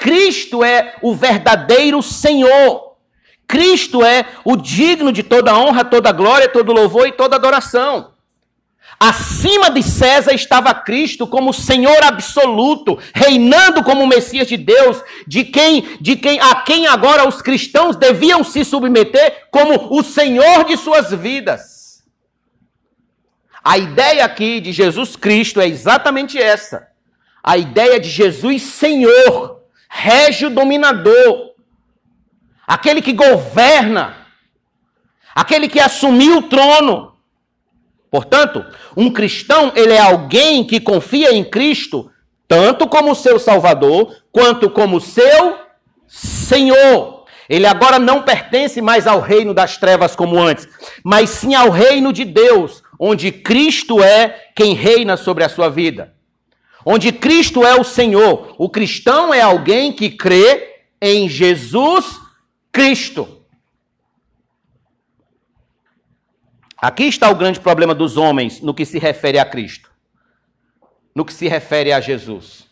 Cristo 0.01 0.63
é 0.63 0.95
o 0.99 1.13
verdadeiro 1.13 2.01
Senhor. 2.01 2.95
Cristo 3.47 4.03
é 4.03 4.25
o 4.43 4.55
digno 4.55 5.13
de 5.13 5.21
toda 5.21 5.55
honra, 5.55 5.85
toda 5.85 6.11
glória, 6.11 6.49
todo 6.49 6.73
louvor 6.73 7.07
e 7.07 7.11
toda 7.11 7.35
adoração. 7.35 8.11
Acima 8.99 9.69
de 9.69 9.83
César 9.83 10.33
estava 10.33 10.73
Cristo 10.73 11.27
como 11.27 11.53
Senhor 11.53 12.03
absoluto, 12.03 12.97
reinando 13.13 13.83
como 13.83 14.07
Messias 14.07 14.47
de 14.47 14.57
Deus, 14.57 15.03
de 15.27 15.43
quem, 15.43 15.97
de 16.01 16.15
quem 16.15 16.39
a 16.39 16.55
quem 16.63 16.87
agora 16.87 17.27
os 17.27 17.39
cristãos 17.39 17.95
deviam 17.95 18.43
se 18.43 18.65
submeter 18.65 19.49
como 19.51 19.95
o 19.95 20.01
Senhor 20.01 20.63
de 20.65 20.77
suas 20.77 21.11
vidas. 21.11 22.03
A 23.63 23.77
ideia 23.77 24.25
aqui 24.25 24.59
de 24.59 24.71
Jesus 24.71 25.15
Cristo 25.15 25.61
é 25.61 25.67
exatamente 25.67 26.39
essa. 26.39 26.87
A 27.43 27.55
ideia 27.55 27.99
de 27.99 28.09
Jesus 28.09 28.63
Senhor, 28.63 29.60
régio 29.91 30.49
dominador, 30.49 31.51
aquele 32.65 33.01
que 33.01 33.13
governa, 33.13 34.15
aquele 35.35 35.67
que 35.67 35.79
assumiu 35.79 36.37
o 36.37 36.43
trono 36.43 37.11
Portanto, 38.11 38.65
um 38.95 39.09
cristão, 39.09 39.71
ele 39.73 39.93
é 39.93 40.01
alguém 40.01 40.65
que 40.65 40.81
confia 40.81 41.33
em 41.33 41.45
Cristo, 41.45 42.11
tanto 42.45 42.85
como 42.85 43.15
seu 43.15 43.39
Salvador, 43.39 44.13
quanto 44.33 44.69
como 44.69 44.99
seu 44.99 45.57
Senhor. 46.05 47.23
Ele 47.47 47.65
agora 47.65 47.97
não 47.97 48.21
pertence 48.21 48.81
mais 48.81 49.07
ao 49.07 49.21
reino 49.21 49.53
das 49.53 49.77
trevas 49.77 50.13
como 50.13 50.37
antes, 50.37 50.67
mas 51.05 51.29
sim 51.29 51.55
ao 51.55 51.69
reino 51.69 52.11
de 52.11 52.25
Deus, 52.25 52.83
onde 52.99 53.31
Cristo 53.31 54.03
é 54.03 54.49
quem 54.53 54.73
reina 54.73 55.15
sobre 55.15 55.45
a 55.45 55.49
sua 55.49 55.69
vida. 55.69 56.13
Onde 56.85 57.11
Cristo 57.11 57.65
é 57.65 57.79
o 57.79 57.83
Senhor. 57.83 58.55
O 58.57 58.69
cristão 58.69 59.33
é 59.33 59.41
alguém 59.41 59.93
que 59.93 60.09
crê 60.09 60.83
em 61.01 61.27
Jesus 61.27 62.19
Cristo. 62.71 63.41
Aqui 66.77 67.03
está 67.03 67.29
o 67.29 67.35
grande 67.35 67.59
problema 67.59 67.93
dos 67.93 68.17
homens 68.17 68.59
no 68.59 68.73
que 68.73 68.85
se 68.85 68.97
refere 68.97 69.37
a 69.37 69.45
Cristo, 69.45 69.91
no 71.13 71.23
que 71.23 71.33
se 71.33 71.47
refere 71.47 71.93
a 71.93 72.01
Jesus. 72.01 72.67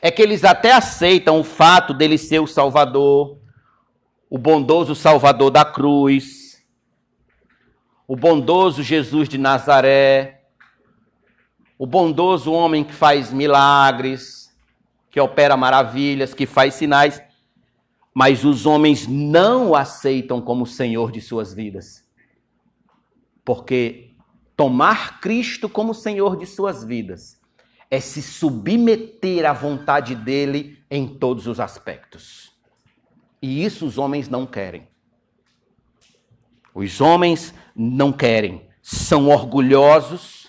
É 0.00 0.12
que 0.12 0.22
eles 0.22 0.44
até 0.44 0.72
aceitam 0.72 1.40
o 1.40 1.44
fato 1.44 1.92
dele 1.92 2.16
ser 2.16 2.38
o 2.38 2.46
Salvador, 2.46 3.38
o 4.30 4.38
bondoso 4.38 4.94
Salvador 4.94 5.50
da 5.50 5.64
cruz, 5.64 6.64
o 8.06 8.14
bondoso 8.14 8.82
Jesus 8.82 9.28
de 9.28 9.38
Nazaré, 9.38 10.41
o 11.82 11.86
bondoso 11.86 12.52
homem 12.52 12.84
que 12.84 12.92
faz 12.92 13.32
milagres, 13.32 14.56
que 15.10 15.18
opera 15.18 15.56
maravilhas, 15.56 16.32
que 16.32 16.46
faz 16.46 16.74
sinais, 16.74 17.20
mas 18.14 18.44
os 18.44 18.66
homens 18.66 19.08
não 19.08 19.70
o 19.70 19.74
aceitam 19.74 20.40
como 20.40 20.64
Senhor 20.64 21.10
de 21.10 21.20
suas 21.20 21.52
vidas. 21.52 22.08
Porque 23.44 24.14
tomar 24.56 25.18
Cristo 25.20 25.68
como 25.68 25.92
Senhor 25.92 26.36
de 26.36 26.46
suas 26.46 26.84
vidas 26.84 27.40
é 27.90 27.98
se 27.98 28.22
submeter 28.22 29.44
à 29.44 29.52
vontade 29.52 30.14
dele 30.14 30.78
em 30.88 31.08
todos 31.08 31.48
os 31.48 31.58
aspectos. 31.58 32.52
E 33.42 33.64
isso 33.64 33.84
os 33.86 33.98
homens 33.98 34.28
não 34.28 34.46
querem. 34.46 34.86
Os 36.72 37.00
homens 37.00 37.52
não 37.74 38.12
querem 38.12 38.68
são 38.80 39.28
orgulhosos, 39.28 40.41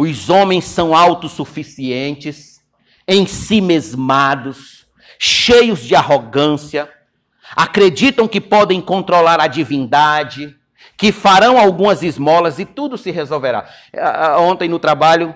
os 0.00 0.30
homens 0.30 0.64
são 0.64 0.94
autossuficientes, 0.94 2.64
em 3.06 3.26
si 3.26 3.60
mesmados, 3.60 4.86
cheios 5.18 5.80
de 5.80 5.94
arrogância, 5.94 6.90
acreditam 7.54 8.28
que 8.28 8.40
podem 8.40 8.80
controlar 8.80 9.40
a 9.40 9.46
divindade, 9.46 10.56
que 10.96 11.12
farão 11.12 11.58
algumas 11.58 12.02
esmolas 12.02 12.58
e 12.58 12.64
tudo 12.64 12.96
se 12.96 13.10
resolverá. 13.10 13.68
Ontem 14.38 14.68
no 14.68 14.78
trabalho, 14.78 15.34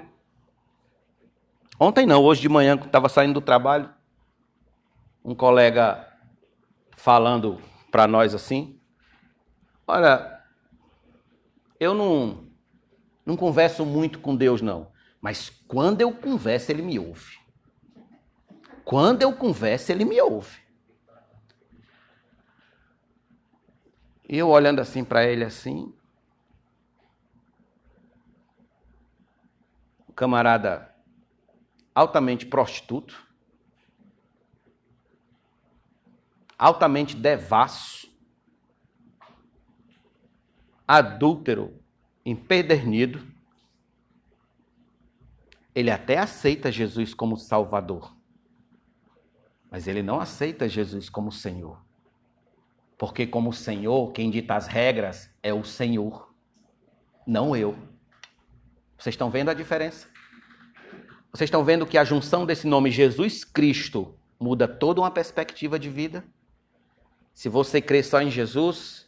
ontem 1.78 2.06
não, 2.06 2.22
hoje 2.22 2.40
de 2.40 2.48
manhã, 2.48 2.76
quando 2.76 2.86
estava 2.86 3.08
saindo 3.08 3.34
do 3.34 3.40
trabalho, 3.40 3.90
um 5.24 5.34
colega 5.34 6.06
falando 6.96 7.60
para 7.90 8.06
nós 8.06 8.34
assim: 8.34 8.78
Olha, 9.86 10.40
eu 11.78 11.92
não, 11.92 12.43
não 13.24 13.36
converso 13.36 13.84
muito 13.84 14.18
com 14.18 14.36
Deus, 14.36 14.60
não, 14.60 14.92
mas 15.20 15.50
quando 15.66 16.00
eu 16.00 16.12
converso, 16.12 16.70
Ele 16.70 16.82
me 16.82 16.98
ouve. 16.98 17.38
Quando 18.84 19.22
eu 19.22 19.32
converso, 19.34 19.90
Ele 19.90 20.04
me 20.04 20.20
ouve. 20.20 20.64
E 24.28 24.38
eu 24.38 24.48
olhando 24.48 24.80
assim 24.80 25.04
para 25.04 25.24
ele 25.24 25.44
assim, 25.44 25.94
camarada 30.16 30.94
altamente 31.94 32.46
prostituto, 32.46 33.26
altamente 36.58 37.14
devasso, 37.14 38.10
adúltero, 40.88 41.83
empedernido, 42.24 43.26
ele 45.74 45.90
até 45.90 46.18
aceita 46.18 46.70
Jesus 46.70 47.12
como 47.12 47.36
Salvador, 47.36 48.16
mas 49.70 49.88
ele 49.88 50.02
não 50.02 50.20
aceita 50.20 50.68
Jesus 50.68 51.08
como 51.08 51.32
Senhor. 51.32 51.82
Porque, 52.96 53.26
como 53.26 53.52
Senhor, 53.52 54.12
quem 54.12 54.30
dita 54.30 54.54
as 54.54 54.66
regras 54.66 55.28
é 55.42 55.52
o 55.52 55.64
Senhor, 55.64 56.32
não 57.26 57.56
eu. 57.56 57.76
Vocês 58.96 59.14
estão 59.14 59.30
vendo 59.30 59.50
a 59.50 59.54
diferença? 59.54 60.08
Vocês 61.32 61.48
estão 61.48 61.64
vendo 61.64 61.84
que 61.86 61.98
a 61.98 62.04
junção 62.04 62.46
desse 62.46 62.66
nome 62.66 62.92
Jesus 62.92 63.44
Cristo 63.44 64.16
muda 64.38 64.68
toda 64.68 65.00
uma 65.00 65.10
perspectiva 65.10 65.78
de 65.78 65.90
vida? 65.90 66.24
Se 67.34 67.48
você 67.48 67.82
crê 67.82 68.04
só 68.04 68.22
em 68.22 68.30
Jesus, 68.30 69.03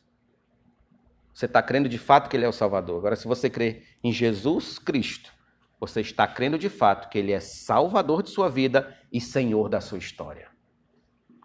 você 1.37 1.45
está 1.45 1.63
crendo 1.63 1.87
de 1.87 1.99
fato 1.99 2.31
que 2.31 2.37
Ele 2.39 2.47
é 2.47 2.49
o 2.49 2.53
Salvador. 2.53 2.97
Agora, 2.97 3.15
se 3.15 3.29
você 3.29 3.51
crê 3.51 3.83
em 4.03 4.11
Jesus 4.11 4.79
Cristo, 4.79 5.31
você 5.79 6.01
está 6.01 6.27
crendo 6.27 6.59
de 6.59 6.71
fato 6.71 7.11
que 7.11 7.19
Ele 7.19 7.31
é 7.31 7.41
Salvador 7.41 8.23
de 8.23 8.31
sua 8.31 8.49
vida 8.49 8.97
e 9.13 9.21
Senhor 9.21 9.69
da 9.69 9.83
sua 9.83 9.99
história. 9.99 10.49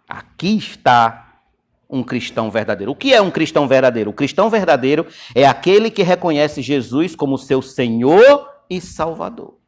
Aqui 0.08 0.56
está 0.56 1.42
um 1.90 2.02
cristão 2.02 2.50
verdadeiro. 2.50 2.92
O 2.92 2.96
que 2.96 3.12
é 3.12 3.20
um 3.20 3.30
cristão 3.30 3.68
verdadeiro? 3.68 4.08
O 4.08 4.14
cristão 4.14 4.48
verdadeiro 4.48 5.06
é 5.34 5.44
aquele 5.44 5.90
que 5.90 6.02
reconhece 6.02 6.62
Jesus 6.62 7.14
como 7.14 7.36
seu 7.36 7.60
Senhor 7.60 8.48
e 8.70 8.80
Salvador. 8.80 9.58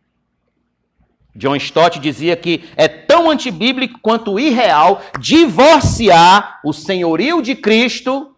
John 1.36 1.56
Stott 1.56 1.98
dizia 1.98 2.34
que 2.34 2.64
é 2.76 2.88
tão 2.88 3.30
antibíblico 3.30 3.98
quanto 4.00 4.40
irreal 4.40 5.02
divorciar 5.20 6.62
o 6.64 6.72
senhorio 6.72 7.42
de 7.42 7.54
Cristo 7.54 8.33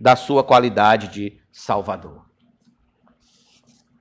da 0.00 0.16
sua 0.16 0.42
qualidade 0.42 1.08
de 1.08 1.38
Salvador. 1.52 2.24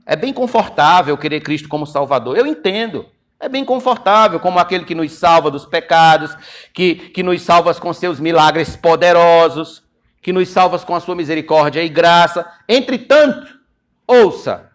É 0.06 0.16
bem 0.16 0.34
confortável 0.34 1.18
querer 1.18 1.42
Cristo 1.42 1.68
como 1.68 1.86
Salvador, 1.86 2.38
eu 2.38 2.48
entendo. 2.48 3.06
É 3.40 3.48
bem 3.48 3.64
confortável, 3.64 4.40
como 4.40 4.60
aquele 4.60 4.84
que 4.84 4.96
nos 4.96 5.14
salva 5.14 5.52
dos 5.52 5.66
pecados, 5.66 6.36
que, 6.74 6.96
que 6.96 7.24
nos 7.24 7.42
salva 7.42 7.74
com 7.76 7.94
seus 7.94 8.20
milagres 8.20 8.76
poderosos, 8.76 9.84
que 10.22 10.34
nos 10.34 10.50
salva 10.50 10.78
com 10.80 10.96
a 10.96 11.00
sua 11.00 11.16
misericórdia 11.16 11.82
e 11.82 11.88
graça. 11.88 12.46
Entretanto, 12.68 13.48
ouça, 14.06 14.69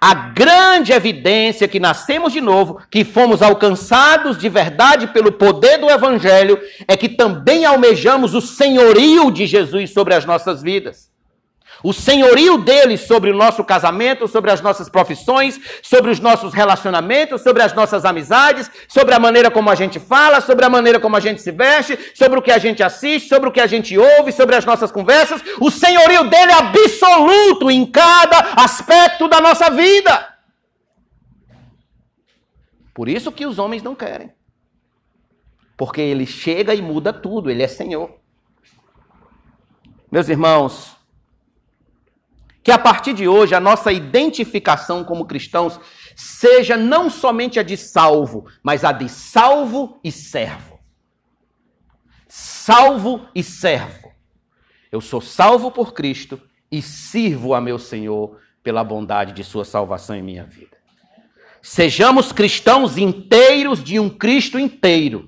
a 0.00 0.14
grande 0.14 0.92
evidência 0.92 1.66
que 1.66 1.80
nascemos 1.80 2.32
de 2.32 2.40
novo, 2.40 2.80
que 2.90 3.04
fomos 3.04 3.42
alcançados 3.42 4.38
de 4.38 4.48
verdade 4.48 5.08
pelo 5.08 5.32
poder 5.32 5.78
do 5.78 5.90
Evangelho, 5.90 6.60
é 6.86 6.96
que 6.96 7.08
também 7.08 7.64
almejamos 7.64 8.34
o 8.34 8.40
senhorio 8.40 9.30
de 9.30 9.46
Jesus 9.46 9.92
sobre 9.92 10.14
as 10.14 10.24
nossas 10.24 10.62
vidas. 10.62 11.10
O 11.82 11.92
senhorio 11.92 12.58
dele 12.58 12.96
sobre 12.96 13.30
o 13.30 13.36
nosso 13.36 13.62
casamento, 13.62 14.26
sobre 14.26 14.50
as 14.50 14.60
nossas 14.60 14.88
profissões, 14.88 15.60
sobre 15.80 16.10
os 16.10 16.18
nossos 16.18 16.52
relacionamentos, 16.52 17.42
sobre 17.42 17.62
as 17.62 17.72
nossas 17.72 18.04
amizades, 18.04 18.68
sobre 18.88 19.14
a 19.14 19.18
maneira 19.20 19.50
como 19.50 19.70
a 19.70 19.76
gente 19.76 20.00
fala, 20.00 20.40
sobre 20.40 20.64
a 20.64 20.68
maneira 20.68 20.98
como 20.98 21.16
a 21.16 21.20
gente 21.20 21.40
se 21.40 21.52
veste, 21.52 21.96
sobre 22.16 22.38
o 22.38 22.42
que 22.42 22.50
a 22.50 22.58
gente 22.58 22.82
assiste, 22.82 23.28
sobre 23.28 23.48
o 23.48 23.52
que 23.52 23.60
a 23.60 23.66
gente 23.66 23.96
ouve, 23.96 24.32
sobre 24.32 24.56
as 24.56 24.64
nossas 24.64 24.90
conversas. 24.90 25.40
O 25.60 25.70
senhorio 25.70 26.24
dele 26.24 26.50
é 26.50 26.54
absoluto 26.54 27.70
em 27.70 27.86
cada 27.86 28.38
aspecto 28.56 29.28
da 29.28 29.40
nossa 29.40 29.70
vida. 29.70 30.34
Por 32.92 33.08
isso 33.08 33.30
que 33.30 33.46
os 33.46 33.60
homens 33.60 33.84
não 33.84 33.94
querem. 33.94 34.32
Porque 35.76 36.00
ele 36.00 36.26
chega 36.26 36.74
e 36.74 36.82
muda 36.82 37.12
tudo, 37.12 37.48
ele 37.48 37.62
é 37.62 37.68
Senhor. 37.68 38.18
Meus 40.10 40.28
irmãos, 40.28 40.97
que 42.68 42.72
a 42.72 42.78
partir 42.78 43.14
de 43.14 43.26
hoje 43.26 43.54
a 43.54 43.60
nossa 43.60 43.90
identificação 43.90 45.02
como 45.02 45.24
cristãos 45.24 45.80
seja 46.14 46.76
não 46.76 47.08
somente 47.08 47.58
a 47.58 47.62
de 47.62 47.78
salvo, 47.78 48.44
mas 48.62 48.84
a 48.84 48.92
de 48.92 49.08
salvo 49.08 49.98
e 50.04 50.12
servo. 50.12 50.78
Salvo 52.28 53.26
e 53.34 53.42
servo. 53.42 54.12
Eu 54.92 55.00
sou 55.00 55.18
salvo 55.18 55.70
por 55.70 55.94
Cristo 55.94 56.38
e 56.70 56.82
sirvo 56.82 57.54
a 57.54 57.60
meu 57.62 57.78
Senhor 57.78 58.38
pela 58.62 58.84
bondade 58.84 59.32
de 59.32 59.42
Sua 59.42 59.64
salvação 59.64 60.14
em 60.14 60.22
minha 60.22 60.44
vida. 60.44 60.76
Sejamos 61.62 62.32
cristãos 62.32 62.98
inteiros 62.98 63.82
de 63.82 63.98
um 63.98 64.10
Cristo 64.10 64.58
inteiro. 64.58 65.27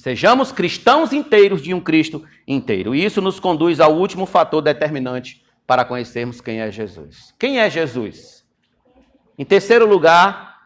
Sejamos 0.00 0.50
cristãos 0.50 1.12
inteiros 1.12 1.60
de 1.60 1.74
um 1.74 1.80
Cristo 1.80 2.26
inteiro. 2.48 2.94
E 2.94 3.04
isso 3.04 3.20
nos 3.20 3.38
conduz 3.38 3.80
ao 3.80 3.94
último 3.94 4.24
fator 4.24 4.62
determinante 4.62 5.44
para 5.66 5.84
conhecermos 5.84 6.40
quem 6.40 6.62
é 6.62 6.70
Jesus. 6.70 7.34
Quem 7.38 7.60
é 7.60 7.68
Jesus? 7.68 8.42
Em 9.38 9.44
terceiro 9.44 9.86
lugar, 9.86 10.58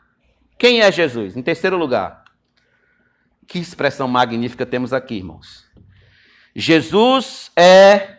quem 0.57 0.83
é 0.83 0.93
Jesus? 0.93 1.37
Em 1.37 1.43
terceiro 1.43 1.77
lugar, 1.77 2.23
que 3.45 3.59
expressão 3.59 4.07
magnífica 4.07 4.65
temos 4.65 4.93
aqui, 4.93 5.17
irmãos. 5.17 5.69
Jesus 6.55 7.51
é 7.57 8.19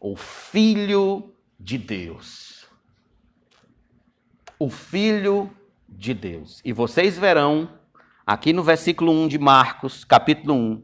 o 0.00 0.16
Filho 0.16 1.34
de 1.60 1.76
Deus. 1.76 2.66
O 4.58 4.70
Filho 4.70 5.54
de 5.86 6.14
Deus. 6.14 6.62
E 6.64 6.72
vocês 6.72 7.18
verão 7.18 7.75
aqui 8.26 8.52
no 8.52 8.64
versículo 8.64 9.12
1 9.12 9.28
de 9.28 9.38
Marcos, 9.38 10.04
capítulo 10.04 10.52
1, 10.52 10.82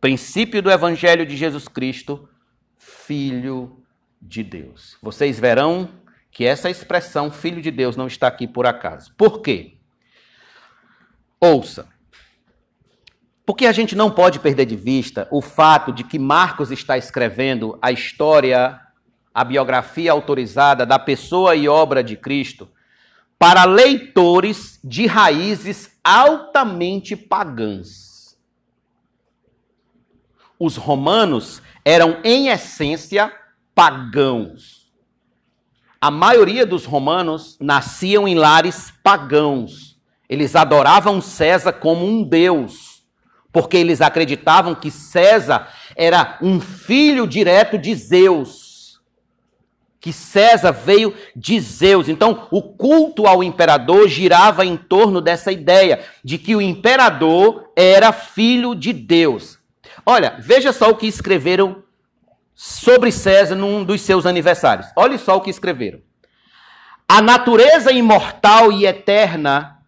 princípio 0.00 0.60
do 0.60 0.70
Evangelho 0.70 1.24
de 1.24 1.36
Jesus 1.36 1.68
Cristo, 1.68 2.28
Filho 2.76 3.84
de 4.20 4.42
Deus. 4.42 4.98
Vocês 5.00 5.38
verão 5.38 5.88
que 6.32 6.44
essa 6.44 6.68
expressão 6.68 7.30
Filho 7.30 7.62
de 7.62 7.70
Deus 7.70 7.96
não 7.96 8.08
está 8.08 8.26
aqui 8.26 8.48
por 8.48 8.66
acaso. 8.66 9.14
Por 9.16 9.40
quê? 9.40 9.76
Ouça. 11.40 11.86
Porque 13.46 13.66
a 13.66 13.72
gente 13.72 13.94
não 13.94 14.10
pode 14.10 14.40
perder 14.40 14.66
de 14.66 14.76
vista 14.76 15.28
o 15.30 15.40
fato 15.40 15.92
de 15.92 16.02
que 16.02 16.18
Marcos 16.18 16.72
está 16.72 16.98
escrevendo 16.98 17.78
a 17.80 17.92
história, 17.92 18.80
a 19.32 19.44
biografia 19.44 20.10
autorizada 20.10 20.84
da 20.84 20.98
pessoa 20.98 21.54
e 21.54 21.68
obra 21.68 22.02
de 22.02 22.16
Cristo 22.16 22.68
para 23.42 23.64
leitores 23.64 24.78
de 24.84 25.04
raízes 25.04 25.90
altamente 26.04 27.16
pagãs. 27.16 28.38
Os 30.56 30.76
romanos 30.76 31.60
eram, 31.84 32.20
em 32.22 32.50
essência, 32.50 33.34
pagãos. 33.74 34.92
A 36.00 36.08
maioria 36.08 36.64
dos 36.64 36.84
romanos 36.84 37.56
nasciam 37.60 38.28
em 38.28 38.36
lares 38.36 38.92
pagãos. 39.02 39.98
Eles 40.28 40.54
adoravam 40.54 41.20
César 41.20 41.72
como 41.72 42.06
um 42.06 42.22
deus, 42.22 43.02
porque 43.52 43.76
eles 43.76 44.00
acreditavam 44.00 44.72
que 44.72 44.88
César 44.88 45.66
era 45.96 46.38
um 46.40 46.60
filho 46.60 47.26
direto 47.26 47.76
de 47.76 47.92
Zeus 47.92 48.61
que 50.02 50.12
César 50.12 50.72
veio 50.72 51.14
de 51.34 51.60
Zeus. 51.60 52.08
Então, 52.08 52.48
o 52.50 52.60
culto 52.60 53.24
ao 53.24 53.42
imperador 53.42 54.08
girava 54.08 54.66
em 54.66 54.76
torno 54.76 55.20
dessa 55.20 55.52
ideia 55.52 56.04
de 56.24 56.38
que 56.38 56.56
o 56.56 56.60
imperador 56.60 57.70
era 57.76 58.10
filho 58.10 58.74
de 58.74 58.92
Deus. 58.92 59.60
Olha, 60.04 60.36
veja 60.40 60.72
só 60.72 60.90
o 60.90 60.96
que 60.96 61.06
escreveram 61.06 61.84
sobre 62.52 63.12
César 63.12 63.54
num 63.54 63.84
dos 63.84 64.00
seus 64.00 64.26
aniversários. 64.26 64.88
Olhe 64.96 65.16
só 65.18 65.36
o 65.36 65.40
que 65.40 65.50
escreveram. 65.50 66.00
A 67.08 67.22
natureza 67.22 67.92
imortal 67.92 68.72
e 68.72 68.84
eterna 68.84 69.78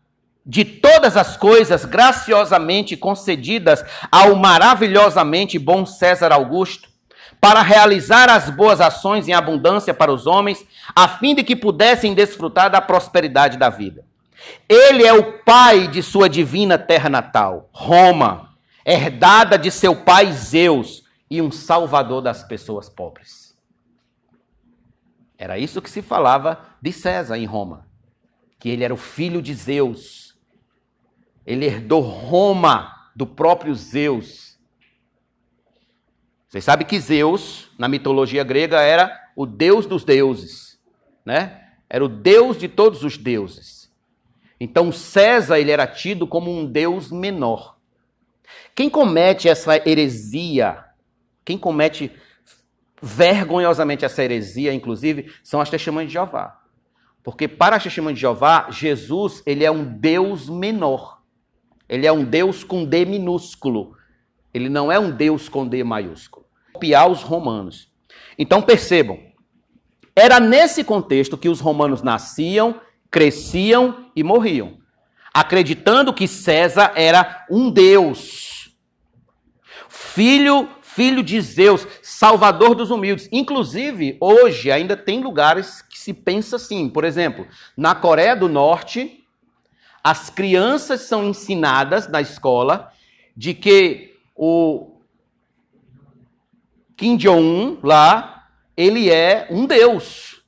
de 0.46 0.64
todas 0.64 1.16
as 1.16 1.36
coisas 1.36 1.84
graciosamente 1.84 2.96
concedidas 2.96 3.84
ao 4.12 4.36
maravilhosamente 4.36 5.58
bom 5.58 5.84
César 5.84 6.30
Augusto, 6.30 6.93
para 7.44 7.60
realizar 7.60 8.30
as 8.30 8.48
boas 8.48 8.80
ações 8.80 9.28
em 9.28 9.34
abundância 9.34 9.92
para 9.92 10.10
os 10.10 10.26
homens, 10.26 10.66
a 10.96 11.06
fim 11.06 11.34
de 11.34 11.44
que 11.44 11.54
pudessem 11.54 12.14
desfrutar 12.14 12.70
da 12.70 12.80
prosperidade 12.80 13.58
da 13.58 13.68
vida. 13.68 14.02
Ele 14.66 15.04
é 15.04 15.12
o 15.12 15.40
pai 15.40 15.86
de 15.86 16.02
sua 16.02 16.26
divina 16.26 16.78
terra 16.78 17.10
natal, 17.10 17.68
Roma, 17.70 18.56
herdada 18.82 19.58
de 19.58 19.70
seu 19.70 19.94
pai 19.94 20.32
Zeus 20.32 21.04
e 21.30 21.42
um 21.42 21.52
salvador 21.52 22.22
das 22.22 22.42
pessoas 22.42 22.88
pobres. 22.88 23.54
Era 25.36 25.58
isso 25.58 25.82
que 25.82 25.90
se 25.90 26.00
falava 26.00 26.58
de 26.80 26.92
César 26.92 27.36
em 27.36 27.44
Roma, 27.44 27.86
que 28.58 28.70
ele 28.70 28.84
era 28.84 28.94
o 28.94 28.96
filho 28.96 29.42
de 29.42 29.52
Zeus. 29.52 30.34
Ele 31.44 31.66
herdou 31.66 32.00
Roma 32.00 33.10
do 33.14 33.26
próprio 33.26 33.74
Zeus. 33.74 34.53
Vocês 36.54 36.66
sabem 36.66 36.86
que 36.86 37.00
Zeus, 37.00 37.68
na 37.76 37.88
mitologia 37.88 38.44
grega, 38.44 38.80
era 38.80 39.12
o 39.34 39.44
deus 39.44 39.86
dos 39.86 40.04
deuses, 40.04 40.78
né? 41.26 41.64
Era 41.90 42.04
o 42.04 42.08
deus 42.08 42.56
de 42.56 42.68
todos 42.68 43.02
os 43.02 43.18
deuses. 43.18 43.90
Então 44.60 44.92
César 44.92 45.58
ele 45.58 45.72
era 45.72 45.84
tido 45.84 46.28
como 46.28 46.56
um 46.56 46.64
deus 46.64 47.10
menor. 47.10 47.76
Quem 48.72 48.88
comete 48.88 49.48
essa 49.48 49.76
heresia, 49.78 50.84
quem 51.44 51.58
comete 51.58 52.12
vergonhosamente 53.02 54.04
essa 54.04 54.22
heresia, 54.22 54.72
inclusive, 54.72 55.32
são 55.42 55.60
as 55.60 55.68
testemunhas 55.68 56.06
de 56.06 56.12
Jeová. 56.12 56.62
Porque 57.24 57.48
para 57.48 57.74
as 57.74 57.82
testemunhas 57.82 58.14
de 58.16 58.20
Jeová, 58.20 58.70
Jesus 58.70 59.42
ele 59.44 59.64
é 59.64 59.70
um 59.72 59.82
Deus 59.82 60.48
menor. 60.48 61.20
Ele 61.88 62.06
é 62.06 62.12
um 62.12 62.24
Deus 62.24 62.62
com 62.62 62.84
D 62.84 63.04
minúsculo. 63.04 63.96
Ele 64.54 64.68
não 64.68 64.90
é 64.90 64.98
um 64.98 65.10
Deus 65.10 65.48
com 65.48 65.66
D 65.66 65.82
maiúsculo. 65.84 66.46
Copiar 66.72 67.10
os 67.10 67.22
romanos. 67.22 67.90
Então 68.38 68.62
percebam, 68.62 69.18
era 70.16 70.40
nesse 70.40 70.82
contexto 70.84 71.36
que 71.36 71.48
os 71.48 71.60
romanos 71.60 72.02
nasciam, 72.02 72.80
cresciam 73.10 74.10
e 74.14 74.22
morriam, 74.22 74.78
acreditando 75.32 76.14
que 76.14 76.26
César 76.26 76.92
era 76.94 77.44
um 77.50 77.70
Deus, 77.70 78.74
filho 79.88 80.68
filho 80.94 81.24
de 81.24 81.40
Zeus, 81.40 81.88
salvador 82.02 82.76
dos 82.76 82.92
humildes. 82.92 83.28
Inclusive, 83.32 84.16
hoje 84.20 84.70
ainda 84.70 84.96
tem 84.96 85.20
lugares 85.20 85.82
que 85.82 85.98
se 85.98 86.14
pensa 86.14 86.54
assim. 86.54 86.88
Por 86.88 87.02
exemplo, 87.02 87.48
na 87.76 87.96
Coreia 87.96 88.36
do 88.36 88.48
Norte, 88.48 89.24
as 90.04 90.30
crianças 90.30 91.00
são 91.00 91.24
ensinadas 91.24 92.06
na 92.06 92.20
escola 92.20 92.92
de 93.36 93.54
que 93.54 94.13
o 94.34 95.00
Kim 96.96 97.16
Jong-un 97.16 97.78
lá, 97.82 98.48
ele 98.76 99.10
é 99.10 99.46
um 99.50 99.66
deus. 99.66 100.42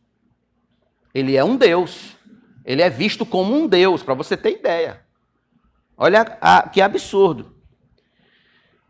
Ele 1.15 1.37
é 1.37 1.45
um 1.45 1.57
deus. 1.57 2.17
Ele 2.65 2.83
é 2.83 2.91
visto 2.91 3.25
como 3.25 3.55
um 3.55 3.67
deus, 3.67 4.03
para 4.03 4.15
você 4.15 4.37
ter 4.37 4.59
ideia. 4.59 5.01
Olha 5.97 6.37
a, 6.41 6.69
que 6.69 6.81
absurdo. 6.81 7.55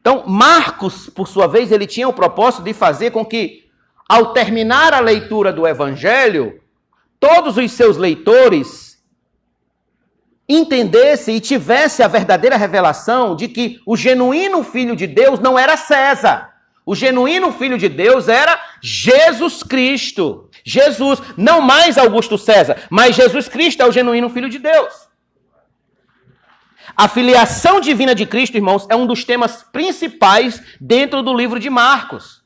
Então, 0.00 0.24
Marcos, 0.26 1.08
por 1.10 1.26
sua 1.26 1.46
vez, 1.46 1.72
ele 1.72 1.86
tinha 1.86 2.08
o 2.08 2.12
propósito 2.12 2.62
de 2.62 2.72
fazer 2.72 3.10
com 3.10 3.24
que, 3.24 3.68
ao 4.08 4.32
terminar 4.32 4.94
a 4.94 5.00
leitura 5.00 5.52
do 5.52 5.66
Evangelho, 5.66 6.60
todos 7.18 7.56
os 7.56 7.72
seus 7.72 7.96
leitores 7.96 8.85
entendessem 10.48 11.36
e 11.36 11.40
tivessem 11.40 12.04
a 12.04 12.08
verdadeira 12.08 12.56
revelação 12.56 13.34
de 13.34 13.48
que 13.48 13.80
o 13.84 13.96
genuíno 13.96 14.62
Filho 14.62 14.94
de 14.94 15.06
Deus 15.06 15.40
não 15.40 15.58
era 15.58 15.76
César. 15.76 16.54
O 16.84 16.94
genuíno 16.94 17.50
Filho 17.52 17.76
de 17.76 17.88
Deus 17.88 18.28
era 18.28 18.60
Jesus 18.80 19.62
Cristo. 19.62 20.48
Jesus, 20.64 21.20
não 21.36 21.60
mais 21.60 21.98
Augusto 21.98 22.38
César, 22.38 22.76
mas 22.88 23.16
Jesus 23.16 23.48
Cristo 23.48 23.82
é 23.82 23.86
o 23.86 23.92
genuíno 23.92 24.30
Filho 24.30 24.48
de 24.48 24.58
Deus. 24.58 25.06
A 26.96 27.08
filiação 27.08 27.80
divina 27.80 28.14
de 28.14 28.24
Cristo, 28.24 28.56
irmãos, 28.56 28.86
é 28.88 28.96
um 28.96 29.06
dos 29.06 29.24
temas 29.24 29.64
principais 29.64 30.62
dentro 30.80 31.22
do 31.22 31.34
livro 31.34 31.58
de 31.58 31.68
Marcos. 31.68 32.45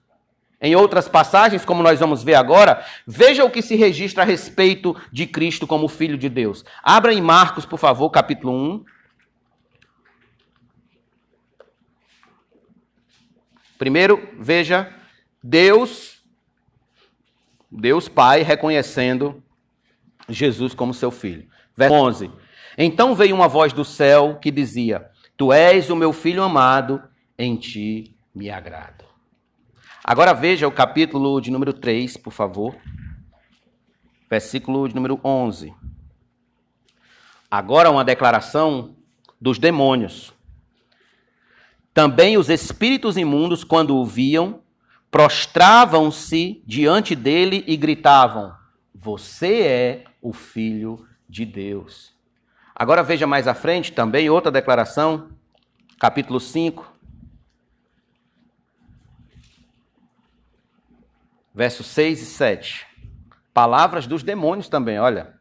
Em 0.61 0.77
outras 0.77 1.09
passagens, 1.09 1.65
como 1.65 1.83
nós 1.83 1.99
vamos 1.99 2.23
ver 2.23 2.35
agora, 2.35 2.85
veja 3.07 3.45
o 3.45 3.51
que 3.51 3.63
se 3.63 3.77
registra 3.77 4.23
a 4.23 4.27
respeito 4.27 4.95
de 5.11 5.27
Cristo 5.27 5.67
como 5.67 5.89
Filho 5.89 6.19
de 6.19 6.29
Deus. 6.29 6.65
Abra 6.83 7.15
em 7.15 7.23
Marcos, 7.23 7.65
por 7.65 7.79
favor, 7.79 8.11
capítulo 8.11 8.53
1. 8.53 8.85
Primeiro, 13.79 14.29
veja 14.39 14.95
Deus, 15.43 16.23
Deus 17.71 18.09
Pai 18.09 18.43
reconhecendo 18.43 19.43
Jesus 20.29 20.75
como 20.75 20.93
seu 20.93 21.11
filho. 21.11 21.49
Verso 21.75 21.95
11. 21.95 22.31
Então 22.77 23.15
veio 23.15 23.35
uma 23.35 23.49
voz 23.49 23.73
do 23.73 23.85
céu 23.85 24.39
que 24.39 24.51
dizia: 24.51 25.11
Tu 25.39 25.51
és 25.51 25.89
o 25.89 25.97
meu 25.97 26.13
filho 26.13 26.43
amado, 26.43 27.03
em 27.39 27.57
ti 27.57 28.15
me 28.35 28.51
agrado. 28.51 29.10
Agora 30.05 30.33
veja 30.33 30.67
o 30.67 30.73
capítulo 30.73 31.41
de 31.41 31.51
número 31.51 31.73
3, 31.73 32.17
por 32.17 32.33
favor. 32.33 32.77
Versículo 34.29 34.89
de 34.89 34.95
número 34.95 35.21
11. 35.23 35.75
Agora 37.51 37.91
uma 37.91 38.05
declaração 38.05 38.97
dos 39.41 39.59
demônios. 39.59 40.33
Também 41.93 42.39
os 42.39 42.49
espíritos 42.49 43.17
imundos, 43.17 43.65
quando 43.65 43.97
o 43.97 44.07
viam, 44.07 44.61
prostravam-se 45.11 46.63
diante 46.67 47.17
dele 47.17 47.65
e 47.67 47.77
gritavam: 47.77 48.55
Você 48.95 49.63
é 49.63 50.05
o 50.23 50.33
filho 50.33 51.05
de 51.29 51.45
Deus. 51.45 52.15
Agora 52.75 53.03
veja 53.03 53.27
mais 53.27 53.49
à 53.49 53.55
frente 53.55 53.93
também 53.93 54.31
outra 54.31 54.51
declaração, 54.51 55.31
capítulo 55.99 56.41
5, 56.41 56.91
versos 61.55 61.87
6 61.89 62.23
e 62.23 62.27
7. 62.27 62.87
Palavras 63.53 64.07
dos 64.07 64.23
demônios 64.23 64.69
também, 64.69 64.99
olha. 64.99 65.35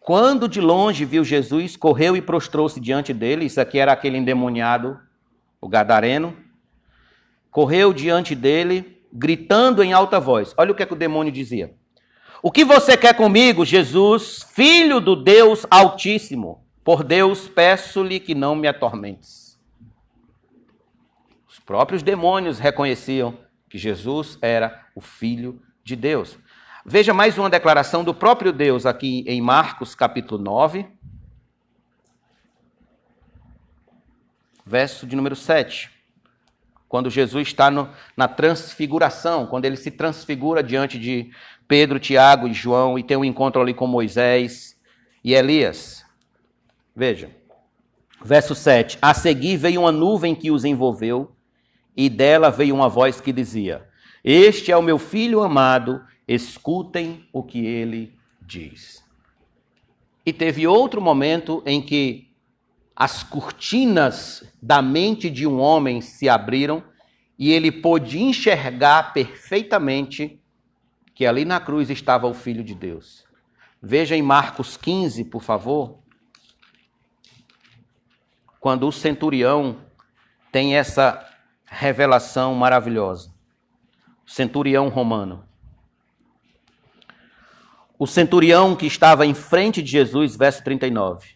Quando 0.00 0.48
de 0.48 0.60
longe 0.60 1.04
viu 1.04 1.22
Jesus, 1.22 1.76
correu 1.76 2.16
e 2.16 2.22
prostrou-se 2.22 2.80
diante 2.80 3.12
dele. 3.12 3.44
Isso 3.44 3.60
aqui 3.60 3.78
era 3.78 3.92
aquele 3.92 4.18
endemoniado, 4.18 4.98
o 5.60 5.68
gadareno. 5.68 6.36
Correu 7.50 7.92
diante 7.92 8.34
dele, 8.34 9.00
gritando 9.12 9.82
em 9.82 9.92
alta 9.92 10.18
voz. 10.18 10.54
Olha 10.56 10.72
o 10.72 10.74
que, 10.74 10.82
é 10.82 10.86
que 10.86 10.94
o 10.94 10.96
demônio 10.96 11.32
dizia. 11.32 11.74
O 12.42 12.50
que 12.50 12.64
você 12.64 12.96
quer 12.96 13.14
comigo, 13.14 13.64
Jesus, 13.64 14.42
filho 14.42 15.00
do 15.00 15.14
Deus 15.14 15.64
Altíssimo? 15.70 16.64
Por 16.82 17.04
Deus, 17.04 17.46
peço-lhe 17.46 18.18
que 18.18 18.34
não 18.34 18.56
me 18.56 18.66
atormentes. 18.66 19.56
Os 21.48 21.60
próprios 21.60 22.02
demônios 22.02 22.58
reconheciam 22.58 23.38
que 23.72 23.78
Jesus 23.78 24.36
era 24.42 24.84
o 24.94 25.00
filho 25.00 25.58
de 25.82 25.96
Deus. 25.96 26.38
Veja 26.84 27.14
mais 27.14 27.38
uma 27.38 27.48
declaração 27.48 28.04
do 28.04 28.12
próprio 28.12 28.52
Deus 28.52 28.84
aqui 28.84 29.24
em 29.26 29.40
Marcos, 29.40 29.94
capítulo 29.94 30.42
9, 30.42 30.86
verso 34.66 35.06
de 35.06 35.16
número 35.16 35.34
7. 35.34 35.90
Quando 36.86 37.08
Jesus 37.08 37.48
está 37.48 37.70
no, 37.70 37.88
na 38.14 38.28
transfiguração, 38.28 39.46
quando 39.46 39.64
ele 39.64 39.78
se 39.78 39.90
transfigura 39.90 40.62
diante 40.62 40.98
de 40.98 41.30
Pedro, 41.66 41.98
Tiago 41.98 42.46
e 42.46 42.52
João 42.52 42.98
e 42.98 43.02
tem 43.02 43.16
um 43.16 43.24
encontro 43.24 43.62
ali 43.62 43.72
com 43.72 43.86
Moisés 43.86 44.78
e 45.24 45.32
Elias. 45.32 46.04
Veja, 46.94 47.30
verso 48.22 48.54
7: 48.54 48.98
A 49.00 49.14
seguir 49.14 49.56
veio 49.56 49.80
uma 49.80 49.90
nuvem 49.90 50.34
que 50.34 50.50
os 50.50 50.62
envolveu, 50.62 51.34
e 51.96 52.08
dela 52.08 52.50
veio 52.50 52.74
uma 52.74 52.88
voz 52.88 53.20
que 53.20 53.32
dizia: 53.32 53.88
Este 54.24 54.72
é 54.72 54.76
o 54.76 54.82
meu 54.82 54.98
filho 54.98 55.42
amado, 55.42 56.02
escutem 56.26 57.28
o 57.32 57.42
que 57.42 57.64
ele 57.64 58.16
diz. 58.40 59.02
E 60.24 60.32
teve 60.32 60.66
outro 60.66 61.00
momento 61.00 61.62
em 61.66 61.82
que 61.82 62.28
as 62.94 63.22
cortinas 63.22 64.44
da 64.62 64.80
mente 64.80 65.28
de 65.28 65.46
um 65.46 65.58
homem 65.58 66.00
se 66.00 66.28
abriram 66.28 66.84
e 67.38 67.50
ele 67.50 67.72
pôde 67.72 68.22
enxergar 68.22 69.12
perfeitamente 69.12 70.40
que 71.14 71.26
ali 71.26 71.44
na 71.44 71.58
cruz 71.58 71.90
estava 71.90 72.26
o 72.26 72.34
Filho 72.34 72.62
de 72.62 72.74
Deus. 72.74 73.24
Veja 73.82 74.16
em 74.16 74.22
Marcos 74.22 74.76
15, 74.76 75.24
por 75.24 75.42
favor, 75.42 75.98
quando 78.60 78.86
o 78.86 78.92
centurião 78.92 79.78
tem 80.52 80.76
essa 80.76 81.31
revelação 81.72 82.54
maravilhosa. 82.54 83.32
centurião 84.26 84.88
romano. 84.88 85.44
O 87.98 88.06
centurião 88.06 88.76
que 88.76 88.86
estava 88.86 89.26
em 89.26 89.34
frente 89.34 89.82
de 89.82 89.90
Jesus, 89.90 90.36
verso 90.36 90.62
39. 90.62 91.30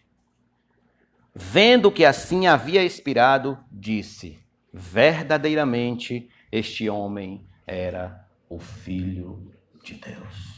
Vendo 1.33 1.91
que 1.91 2.05
assim 2.05 2.47
havia 2.47 2.83
expirado, 2.83 3.57
disse: 3.71 4.39
Verdadeiramente 4.71 6.29
este 6.51 6.89
homem 6.89 7.45
era 7.65 8.25
o 8.49 8.59
Filho 8.59 9.51
de 9.83 9.95
Deus. 9.95 10.56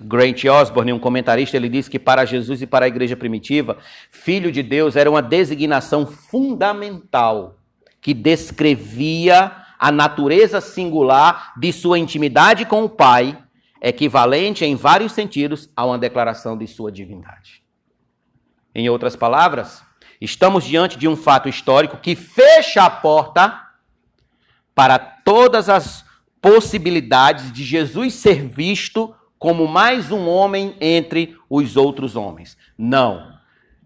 Grant 0.00 0.44
Osborne, 0.44 0.92
um 0.92 0.98
comentarista, 0.98 1.56
ele 1.56 1.68
diz 1.68 1.88
que 1.88 1.98
para 1.98 2.24
Jesus 2.24 2.60
e 2.60 2.66
para 2.66 2.84
a 2.84 2.88
igreja 2.88 3.16
primitiva, 3.16 3.78
filho 4.10 4.52
de 4.52 4.62
Deus 4.62 4.94
era 4.94 5.10
uma 5.10 5.22
designação 5.22 6.06
fundamental 6.06 7.58
que 8.00 8.12
descrevia 8.12 9.52
a 9.78 9.90
natureza 9.90 10.60
singular 10.60 11.54
de 11.58 11.72
sua 11.72 11.98
intimidade 11.98 12.66
com 12.66 12.84
o 12.84 12.88
Pai, 12.88 13.38
equivalente 13.80 14.64
em 14.64 14.74
vários 14.74 15.12
sentidos 15.12 15.70
a 15.74 15.84
uma 15.84 15.98
declaração 15.98 16.56
de 16.56 16.66
sua 16.66 16.92
divindade. 16.92 17.62
Em 18.74 18.88
outras 18.90 19.16
palavras, 19.16 19.82
estamos 20.20 20.64
diante 20.64 20.98
de 20.98 21.08
um 21.08 21.16
fato 21.16 21.48
histórico 21.48 21.96
que 21.96 22.14
fecha 22.14 22.84
a 22.84 22.90
porta 22.90 23.62
para 24.74 24.98
todas 24.98 25.70
as 25.70 26.04
possibilidades 26.40 27.50
de 27.50 27.64
Jesus 27.64 28.14
ser 28.14 28.46
visto 28.46 29.14
como 29.38 29.66
mais 29.66 30.10
um 30.10 30.28
homem 30.28 30.74
entre 30.80 31.36
os 31.48 31.76
outros 31.76 32.16
homens. 32.16 32.56
Não. 32.76 33.34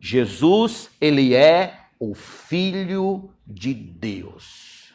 Jesus, 0.01 0.91
ele 1.01 1.35
é 1.35 1.75
o 1.99 2.15
filho 2.15 3.31
de 3.47 3.75
Deus. 3.75 4.95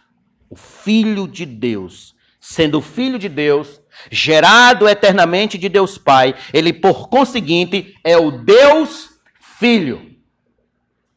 O 0.49 0.55
filho 0.55 1.27
de 1.27 1.45
Deus. 1.45 2.15
Sendo 2.39 2.79
filho 2.79 3.17
de 3.17 3.27
Deus, 3.27 3.81
gerado 4.11 4.87
eternamente 4.87 5.57
de 5.57 5.67
Deus 5.67 5.97
Pai, 5.97 6.35
ele 6.53 6.71
por 6.71 7.09
conseguinte 7.09 7.95
é 8.03 8.17
o 8.17 8.29
Deus 8.31 9.09
Filho. 9.57 10.15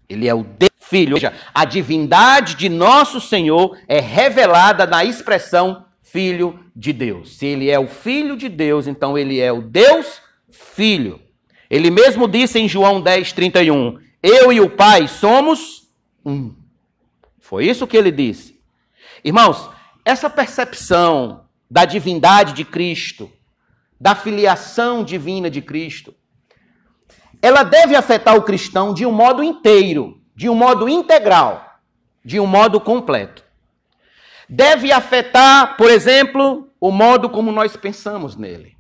Ele 0.09 0.27
é 0.27 0.35
o 0.35 0.43
Deus 0.43 0.73
Filho. 0.81 1.15
Ou 1.15 1.21
seja, 1.21 1.35
a 1.53 1.67
divindade 1.67 2.55
de 2.55 2.69
nosso 2.71 3.21
Senhor 3.21 3.77
é 3.87 4.01
revelada 4.01 4.87
na 4.87 5.05
expressão 5.05 5.85
Filho 6.01 6.59
de 6.79 6.93
Deus. 6.93 7.37
Se 7.37 7.45
ele 7.45 7.69
é 7.69 7.79
o 7.79 7.89
Filho 7.89 8.37
de 8.37 8.49
Deus, 8.49 8.87
então 8.87 9.19
ele 9.19 9.41
é 9.41 9.53
o 9.53 9.61
Deus 9.61 10.23
Filho. 10.49 11.21
Ele 11.69 11.91
mesmo 11.91 12.29
disse 12.29 12.61
em 12.61 12.69
João 12.69 13.01
10, 13.01 13.33
31, 13.33 13.99
Eu 14.23 14.53
e 14.53 14.61
o 14.61 14.71
Pai 14.71 15.09
somos 15.09 15.89
um. 16.25 16.55
Foi 17.41 17.67
isso 17.67 17.87
que 17.87 17.97
ele 17.97 18.13
disse. 18.13 18.61
Irmãos, 19.25 19.69
essa 20.05 20.31
percepção 20.31 21.45
da 21.69 21.85
divindade 21.85 22.53
de 22.53 22.65
Cristo, 22.65 23.31
da 24.01 24.15
filiação 24.15 25.03
divina 25.03 25.51
de 25.51 25.61
Cristo, 25.61 26.15
ela 27.43 27.65
deve 27.65 27.97
afetar 27.97 28.37
o 28.37 28.43
cristão 28.43 28.95
de 28.95 29.05
um 29.05 29.13
modo 29.13 29.43
inteiro, 29.43 30.21
de 30.35 30.49
um 30.49 30.55
modo 30.55 30.89
integral, 30.89 31.81
de 32.25 32.39
um 32.39 32.47
modo 32.47 32.81
completo 32.81 33.49
deve 34.49 34.91
afetar, 34.91 35.77
por 35.77 35.91
exemplo, 35.91 36.68
o 36.81 36.91
modo 36.91 37.29
como 37.29 37.53
nós 37.53 37.77
pensamos 37.77 38.37
nele. 38.37 38.78